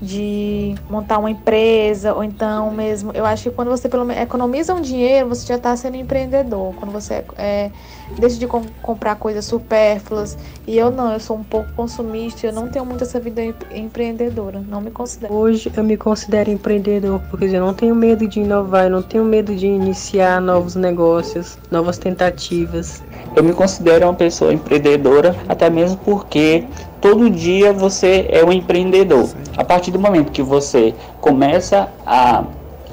de 0.00 0.74
montar 0.88 1.18
uma 1.18 1.30
empresa, 1.30 2.14
ou 2.14 2.22
então 2.22 2.70
mesmo, 2.70 3.10
eu 3.12 3.26
acho 3.26 3.44
que 3.44 3.50
quando 3.50 3.68
você 3.68 3.88
pelo 3.88 4.04
menos 4.04 4.22
economiza 4.22 4.72
um 4.72 4.80
dinheiro, 4.80 5.28
você 5.28 5.46
já 5.46 5.56
está 5.56 5.76
sendo 5.76 5.96
empreendedor. 5.96 6.74
Quando 6.76 6.92
você 6.92 7.24
é, 7.36 7.70
deixa 8.16 8.38
de 8.38 8.46
com, 8.46 8.62
comprar 8.80 9.16
coisas 9.16 9.44
supérfluas. 9.44 10.38
E 10.66 10.76
eu 10.78 10.90
não, 10.90 11.12
eu 11.12 11.20
sou 11.20 11.36
um 11.36 11.42
pouco 11.42 11.72
consumista, 11.72 12.46
eu 12.46 12.52
não 12.52 12.68
tenho 12.68 12.84
muito 12.84 13.02
essa 13.02 13.18
vida 13.18 13.42
empreendedora, 13.74 14.62
não 14.68 14.80
me 14.80 14.90
considero. 14.90 15.34
Hoje 15.34 15.70
eu 15.76 15.82
me 15.82 15.96
considero 15.96 16.50
empreendedor, 16.50 17.20
porque 17.30 17.46
eu 17.46 17.60
não 17.60 17.74
tenho 17.74 17.94
medo 17.94 18.26
de 18.26 18.40
inovar, 18.40 18.84
eu 18.84 18.90
não 18.90 19.02
tenho 19.02 19.24
medo 19.24 19.54
de 19.54 19.66
iniciar 19.66 20.40
novos 20.40 20.76
negócios, 20.76 21.58
novas 21.70 21.98
tentativas. 21.98 23.02
Eu 23.34 23.42
me 23.42 23.52
considero 23.52 24.06
uma 24.06 24.14
pessoa 24.14 24.52
empreendedora, 24.52 25.34
até 25.48 25.68
mesmo 25.68 25.98
porque 25.98 26.64
todo 27.00 27.28
dia 27.28 27.72
você 27.72 28.26
é 28.30 28.44
um 28.44 28.52
empreendedor. 28.52 29.28
A 29.58 29.64
partir 29.64 29.90
do 29.90 29.98
momento 29.98 30.30
que 30.30 30.40
você 30.40 30.94
começa 31.20 31.88
a 32.06 32.44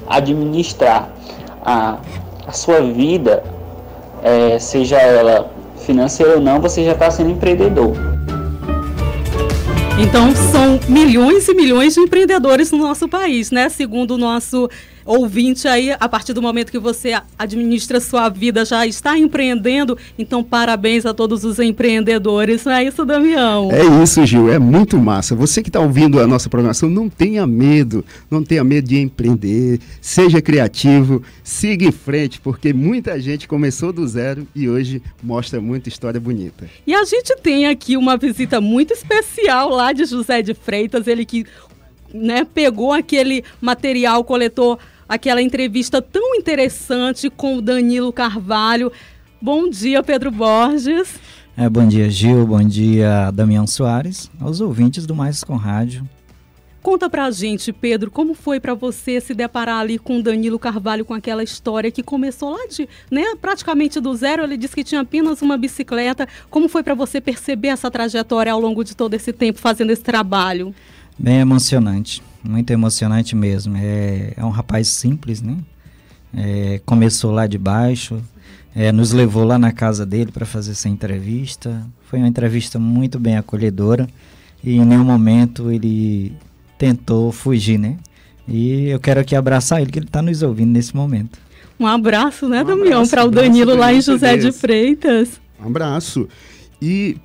administrar 0.08 1.08
a, 1.64 1.98
a 2.44 2.50
sua 2.50 2.80
vida, 2.80 3.44
é, 4.20 4.58
seja 4.58 4.96
ela 4.98 5.48
financeira 5.78 6.34
ou 6.34 6.40
não, 6.40 6.60
você 6.60 6.84
já 6.84 6.90
está 6.90 7.08
sendo 7.08 7.30
empreendedor. 7.30 8.15
Então 9.98 10.30
são 10.52 10.78
milhões 10.90 11.48
e 11.48 11.54
milhões 11.54 11.94
de 11.94 12.00
empreendedores 12.00 12.70
no 12.70 12.76
nosso 12.76 13.08
país, 13.08 13.50
né? 13.50 13.70
Segundo 13.70 14.12
o 14.12 14.18
nosso 14.18 14.68
ouvinte 15.06 15.68
aí, 15.68 15.92
a 15.98 16.08
partir 16.08 16.32
do 16.32 16.42
momento 16.42 16.72
que 16.72 16.78
você 16.78 17.14
administra 17.38 18.00
sua 18.00 18.28
vida, 18.28 18.64
já 18.64 18.84
está 18.86 19.16
empreendendo. 19.16 19.96
Então, 20.18 20.42
parabéns 20.42 21.06
a 21.06 21.14
todos 21.14 21.44
os 21.44 21.60
empreendedores. 21.60 22.64
Não 22.64 22.72
é 22.72 22.84
isso, 22.84 23.04
Damião? 23.04 23.70
É 23.70 24.02
isso, 24.02 24.26
Gil. 24.26 24.52
É 24.52 24.58
muito 24.58 24.98
massa. 24.98 25.34
Você 25.36 25.62
que 25.62 25.68
está 25.68 25.78
ouvindo 25.78 26.20
a 26.20 26.26
nossa 26.26 26.50
programação, 26.50 26.90
não 26.90 27.08
tenha 27.08 27.46
medo. 27.46 28.04
Não 28.28 28.42
tenha 28.42 28.64
medo 28.64 28.88
de 28.88 28.98
empreender. 28.98 29.78
Seja 30.00 30.42
criativo. 30.42 31.22
Siga 31.44 31.86
em 31.86 31.92
frente, 31.92 32.40
porque 32.40 32.72
muita 32.72 33.18
gente 33.20 33.46
começou 33.46 33.92
do 33.92 34.06
zero 34.06 34.46
e 34.54 34.68
hoje 34.68 35.00
mostra 35.22 35.60
muita 35.60 35.88
história 35.88 36.20
bonita. 36.20 36.68
E 36.84 36.92
a 36.92 37.04
gente 37.04 37.36
tem 37.36 37.66
aqui 37.66 37.96
uma 37.96 38.16
visita 38.16 38.60
muito 38.60 38.92
especial 38.92 39.70
lá 39.70 39.85
de 39.92 40.04
José 40.04 40.42
de 40.42 40.54
Freitas. 40.54 41.06
Ele 41.06 41.24
que 41.24 41.44
né, 42.12 42.44
pegou 42.44 42.92
aquele 42.92 43.44
material, 43.60 44.24
coletor 44.24 44.78
aquela 45.08 45.40
entrevista 45.40 46.02
tão 46.02 46.34
interessante 46.34 47.30
com 47.30 47.56
o 47.56 47.62
Danilo 47.62 48.12
Carvalho. 48.12 48.90
Bom 49.40 49.68
dia, 49.68 50.02
Pedro 50.02 50.30
Borges. 50.30 51.20
É, 51.56 51.68
bom 51.68 51.86
dia, 51.86 52.10
Gil. 52.10 52.46
Bom 52.46 52.62
dia, 52.62 53.30
Damião 53.30 53.66
Soares, 53.66 54.30
aos 54.40 54.60
ouvintes 54.60 55.06
do 55.06 55.14
Mais 55.14 55.42
com 55.42 55.56
Rádio. 55.56 56.06
Conta 56.86 57.10
pra 57.10 57.28
gente, 57.32 57.72
Pedro, 57.72 58.12
como 58.12 58.32
foi 58.32 58.60
para 58.60 58.72
você 58.72 59.20
se 59.20 59.34
deparar 59.34 59.80
ali 59.80 59.98
com 59.98 60.20
Danilo 60.20 60.56
Carvalho 60.56 61.04
com 61.04 61.14
aquela 61.14 61.42
história 61.42 61.90
que 61.90 62.00
começou 62.00 62.50
lá 62.50 62.64
de, 62.68 62.88
né, 63.10 63.34
praticamente 63.42 63.98
do 63.98 64.14
zero, 64.14 64.44
ele 64.44 64.56
disse 64.56 64.72
que 64.72 64.84
tinha 64.84 65.00
apenas 65.00 65.42
uma 65.42 65.58
bicicleta. 65.58 66.28
Como 66.48 66.68
foi 66.68 66.84
para 66.84 66.94
você 66.94 67.20
perceber 67.20 67.70
essa 67.70 67.90
trajetória 67.90 68.52
ao 68.52 68.60
longo 68.60 68.84
de 68.84 68.94
todo 68.94 69.14
esse 69.14 69.32
tempo 69.32 69.58
fazendo 69.58 69.90
esse 69.90 70.04
trabalho? 70.04 70.72
Bem 71.18 71.40
emocionante 71.40 72.22
muito 72.44 72.70
emocionante 72.70 73.34
mesmo. 73.34 73.76
É, 73.76 74.34
é 74.36 74.44
um 74.44 74.50
rapaz 74.50 74.86
simples, 74.86 75.42
né? 75.42 75.56
É, 76.32 76.80
começou 76.86 77.32
lá 77.32 77.48
de 77.48 77.58
baixo, 77.58 78.22
é, 78.76 78.92
nos 78.92 79.10
levou 79.10 79.42
lá 79.42 79.58
na 79.58 79.72
casa 79.72 80.06
dele 80.06 80.30
para 80.30 80.46
fazer 80.46 80.70
essa 80.70 80.88
entrevista. 80.88 81.84
Foi 82.04 82.20
uma 82.20 82.28
entrevista 82.28 82.78
muito 82.78 83.18
bem 83.18 83.36
acolhedora 83.36 84.06
e 84.62 84.76
em 84.76 84.84
nenhum 84.84 85.04
momento 85.04 85.68
ele 85.72 86.32
tentou 86.78 87.32
fugir, 87.32 87.78
né? 87.78 87.96
E 88.48 88.88
eu 88.88 89.00
quero 89.00 89.20
aqui 89.20 89.34
abraçar 89.34 89.80
ele, 89.80 89.90
que 89.90 89.98
ele 89.98 90.06
está 90.06 90.22
nos 90.22 90.42
ouvindo 90.42 90.70
nesse 90.70 90.94
momento. 90.94 91.38
Um 91.78 91.86
abraço, 91.86 92.48
né, 92.48 92.62
um 92.62 92.66
Damião, 92.66 93.06
para 93.06 93.24
o 93.24 93.30
Danilo 93.30 93.74
lá 93.74 93.92
em 93.92 94.00
José 94.00 94.36
de 94.36 94.50
Freitas. 94.50 95.40
Um 95.60 95.66
abraço. 95.66 96.28
E 96.80 97.16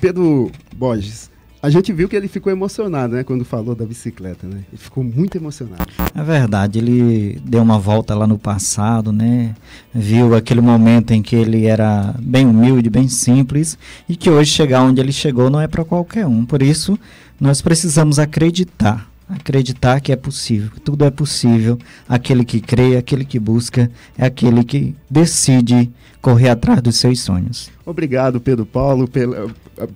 Pedro 0.00 0.50
Borges, 0.76 1.30
a 1.66 1.70
gente 1.70 1.92
viu 1.92 2.08
que 2.08 2.14
ele 2.14 2.28
ficou 2.28 2.52
emocionado, 2.52 3.16
né, 3.16 3.24
quando 3.24 3.44
falou 3.44 3.74
da 3.74 3.84
bicicleta, 3.84 4.46
né? 4.46 4.62
Ele 4.72 4.80
ficou 4.80 5.02
muito 5.02 5.36
emocionado. 5.36 5.84
É 6.14 6.22
verdade, 6.22 6.78
ele 6.78 7.40
deu 7.44 7.60
uma 7.60 7.76
volta 7.76 8.14
lá 8.14 8.24
no 8.24 8.38
passado, 8.38 9.10
né? 9.10 9.52
Viu 9.92 10.36
aquele 10.36 10.60
momento 10.60 11.10
em 11.10 11.20
que 11.20 11.34
ele 11.34 11.66
era 11.66 12.14
bem 12.20 12.46
humilde, 12.46 12.88
bem 12.88 13.08
simples 13.08 13.76
e 14.08 14.14
que 14.14 14.30
hoje 14.30 14.52
chegar 14.52 14.82
onde 14.82 15.00
ele 15.00 15.10
chegou 15.10 15.50
não 15.50 15.60
é 15.60 15.66
para 15.66 15.84
qualquer 15.84 16.24
um. 16.24 16.46
Por 16.46 16.62
isso, 16.62 16.96
nós 17.40 17.60
precisamos 17.60 18.20
acreditar 18.20 19.10
acreditar 19.28 20.00
que 20.00 20.12
é 20.12 20.16
possível, 20.16 20.70
tudo 20.84 21.04
é 21.04 21.10
possível. 21.10 21.76
Aquele 22.08 22.44
que 22.44 22.60
crê, 22.60 22.96
aquele 22.96 23.24
que 23.24 23.40
busca, 23.40 23.90
é 24.16 24.24
aquele 24.24 24.62
que 24.62 24.94
decide 25.10 25.90
correr 26.22 26.48
atrás 26.48 26.80
dos 26.80 26.94
seus 26.94 27.18
sonhos. 27.18 27.72
Obrigado, 27.84 28.40
Pedro 28.40 28.64
Paulo, 28.64 29.08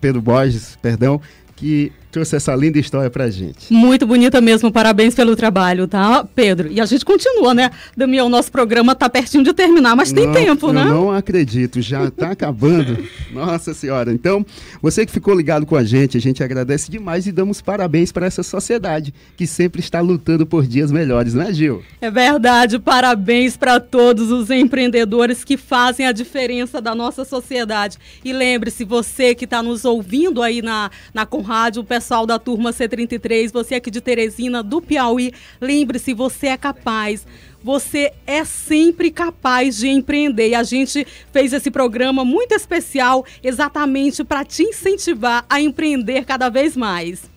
Pedro 0.00 0.20
Borges, 0.20 0.76
perdão, 0.82 1.20
que 1.60 1.92
trouxe 2.10 2.36
essa 2.36 2.54
linda 2.54 2.78
história 2.78 3.08
pra 3.08 3.30
gente. 3.30 3.72
Muito 3.72 4.06
bonita 4.06 4.40
mesmo, 4.40 4.70
parabéns 4.72 5.14
pelo 5.14 5.36
trabalho, 5.36 5.86
tá, 5.86 6.24
Pedro? 6.34 6.70
E 6.70 6.80
a 6.80 6.86
gente 6.86 7.04
continua, 7.04 7.54
né? 7.54 7.70
Damião, 7.96 8.28
nosso 8.28 8.50
programa 8.50 8.94
tá 8.94 9.08
pertinho 9.08 9.44
de 9.44 9.52
terminar, 9.52 9.94
mas 9.94 10.12
tem 10.12 10.26
não, 10.26 10.32
tempo, 10.32 10.72
né? 10.72 10.84
não 10.84 11.12
acredito, 11.12 11.80
já 11.80 12.10
tá 12.10 12.30
acabando. 12.32 12.98
Nossa 13.32 13.72
Senhora. 13.74 14.12
Então, 14.12 14.44
você 14.82 15.06
que 15.06 15.12
ficou 15.12 15.34
ligado 15.34 15.64
com 15.64 15.76
a 15.76 15.84
gente, 15.84 16.16
a 16.16 16.20
gente 16.20 16.42
agradece 16.42 16.90
demais 16.90 17.26
e 17.26 17.32
damos 17.32 17.60
parabéns 17.60 18.10
para 18.10 18.26
essa 18.26 18.42
sociedade 18.42 19.14
que 19.36 19.46
sempre 19.46 19.80
está 19.80 20.00
lutando 20.00 20.46
por 20.46 20.66
dias 20.66 20.90
melhores, 20.90 21.34
né, 21.34 21.52
Gil? 21.52 21.82
É 22.00 22.10
verdade, 22.10 22.78
parabéns 22.78 23.56
para 23.56 23.78
todos 23.78 24.30
os 24.30 24.50
empreendedores 24.50 25.44
que 25.44 25.56
fazem 25.56 26.06
a 26.06 26.12
diferença 26.12 26.80
da 26.80 26.94
nossa 26.94 27.24
sociedade. 27.24 27.98
E 28.24 28.32
lembre-se, 28.32 28.84
você 28.84 29.34
que 29.34 29.44
está 29.44 29.62
nos 29.62 29.84
ouvindo 29.84 30.42
aí 30.42 30.60
na, 30.62 30.90
na 31.14 31.24
Conrádio, 31.24 31.82
o 31.82 31.84
pessoal 32.00 32.24
da 32.24 32.38
turma 32.38 32.72
C33, 32.72 33.52
você 33.52 33.74
aqui 33.74 33.90
de 33.90 34.00
Teresina, 34.00 34.62
do 34.62 34.80
Piauí, 34.80 35.34
lembre-se, 35.60 36.14
você 36.14 36.46
é 36.46 36.56
capaz. 36.56 37.26
Você 37.62 38.14
é 38.26 38.42
sempre 38.42 39.10
capaz 39.10 39.76
de 39.76 39.88
empreender. 39.88 40.48
E 40.48 40.54
a 40.54 40.62
gente 40.62 41.06
fez 41.30 41.52
esse 41.52 41.70
programa 41.70 42.24
muito 42.24 42.54
especial 42.54 43.22
exatamente 43.42 44.24
para 44.24 44.46
te 44.46 44.62
incentivar 44.62 45.44
a 45.46 45.60
empreender 45.60 46.24
cada 46.24 46.48
vez 46.48 46.74
mais. 46.74 47.28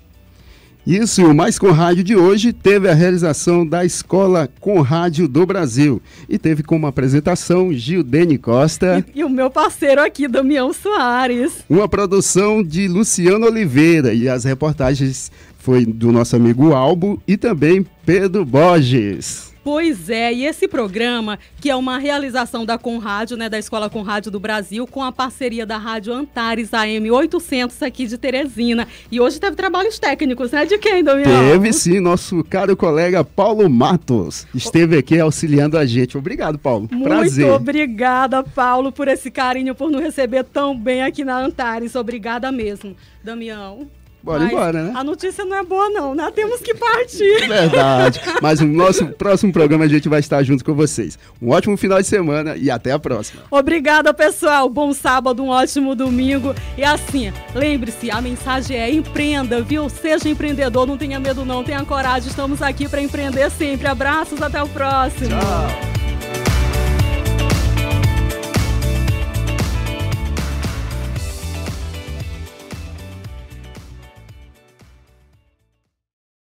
Isso, 0.85 1.21
e 1.21 1.23
o 1.23 1.33
Mais 1.33 1.57
Com 1.57 1.71
Rádio 1.71 2.03
de 2.03 2.13
hoje 2.13 2.51
teve 2.51 2.89
a 2.89 2.93
realização 2.93 3.65
da 3.65 3.85
Escola 3.85 4.49
Com 4.59 4.81
Rádio 4.81 5.29
do 5.29 5.45
Brasil. 5.45 6.01
E 6.27 6.37
teve 6.37 6.61
como 6.61 6.85
apresentação 6.85 7.71
Gildene 7.71 8.37
Costa. 8.37 9.05
E, 9.15 9.19
e, 9.19 9.23
o 9.23 9.29
meu 9.29 9.49
parceiro 9.49 10.01
aqui, 10.01 10.27
Damião 10.27 10.73
Soares. 10.73 11.63
Uma 11.69 11.87
produção 11.87 12.61
de 12.61 12.89
Luciano 12.89 13.45
Oliveira. 13.45 14.13
E 14.13 14.27
as 14.27 14.43
reportagens 14.43 15.31
foi 15.57 15.85
do 15.85 16.11
nosso 16.11 16.35
amigo 16.35 16.73
Albo 16.73 17.21
e 17.25 17.37
também 17.37 17.85
Pedro 18.05 18.43
Borges. 18.43 19.52
Pois 19.63 20.09
é, 20.09 20.33
e 20.33 20.45
esse 20.45 20.67
programa, 20.67 21.39
que 21.61 21.69
é 21.69 21.75
uma 21.75 21.97
realização 21.97 22.65
da 22.65 22.77
Conrádio, 22.77 23.37
né, 23.37 23.47
da 23.47 23.57
Escola 23.57 23.89
Conrádio 23.89 24.29
do 24.29 24.39
Brasil, 24.39 24.85
com 24.85 25.01
a 25.01 25.11
parceria 25.11 25.65
da 25.65 25.77
Rádio 25.77 26.13
Antares 26.13 26.73
AM 26.73 27.09
800 27.09 27.81
aqui 27.81 28.05
de 28.05 28.17
Teresina. 28.17 28.87
E 29.11 29.21
hoje 29.21 29.39
teve 29.39 29.55
trabalhos 29.55 29.97
técnicos, 29.99 30.51
né? 30.51 30.65
De 30.65 30.77
quem, 30.77 31.03
Damião? 31.03 31.51
Teve 31.51 31.71
sim, 31.71 31.99
nosso 31.99 32.43
caro 32.43 32.75
colega 32.75 33.23
Paulo 33.23 33.69
Matos 33.69 34.45
esteve 34.53 34.97
aqui 34.97 35.19
auxiliando 35.19 35.77
a 35.77 35.85
gente. 35.85 36.17
Obrigado, 36.17 36.57
Paulo. 36.57 36.89
Muito 36.91 37.03
Prazer. 37.03 37.51
obrigada, 37.51 38.43
Paulo, 38.43 38.91
por 38.91 39.07
esse 39.07 39.31
carinho, 39.31 39.73
por 39.75 39.89
nos 39.89 40.01
receber 40.01 40.43
tão 40.43 40.77
bem 40.77 41.03
aqui 41.03 41.23
na 41.23 41.39
Antares. 41.39 41.95
Obrigada 41.95 42.51
mesmo, 42.51 42.95
Damião. 43.23 43.87
Bora 44.23 44.39
Mas 44.39 44.53
embora, 44.53 44.83
né? 44.83 44.93
A 44.95 45.03
notícia 45.03 45.43
não 45.43 45.57
é 45.57 45.63
boa, 45.63 45.89
não, 45.89 46.15
né? 46.15 46.31
Temos 46.33 46.61
que 46.61 46.73
partir. 46.73 47.43
Verdade. 47.45 48.21
Mas 48.41 48.61
no 48.61 48.67
nosso 48.67 49.05
próximo 49.07 49.51
programa 49.51 49.83
a 49.83 49.87
gente 49.87 50.07
vai 50.07 50.21
estar 50.21 50.41
junto 50.43 50.63
com 50.63 50.73
vocês. 50.73 51.19
Um 51.41 51.49
ótimo 51.49 51.75
final 51.75 52.01
de 52.01 52.07
semana 52.07 52.55
e 52.55 52.71
até 52.71 52.93
a 52.93 52.99
próxima. 52.99 53.43
Obrigada, 53.51 54.13
pessoal. 54.13 54.69
Bom 54.69 54.93
sábado, 54.93 55.43
um 55.43 55.49
ótimo 55.49 55.93
domingo. 55.93 56.55
E 56.77 56.83
assim, 56.85 57.33
lembre-se, 57.53 58.09
a 58.09 58.21
mensagem 58.21 58.77
é 58.77 58.89
empreenda, 58.89 59.61
viu? 59.61 59.89
Seja 59.89 60.29
empreendedor, 60.29 60.87
não 60.87 60.97
tenha 60.97 61.19
medo 61.19 61.43
não, 61.43 61.61
tenha 61.61 61.83
coragem. 61.83 62.29
Estamos 62.29 62.61
aqui 62.61 62.87
para 62.87 63.01
empreender 63.01 63.51
sempre. 63.51 63.87
Abraços, 63.87 64.41
até 64.41 64.63
o 64.63 64.69
próximo. 64.69 65.31
Tchau. 65.31 65.92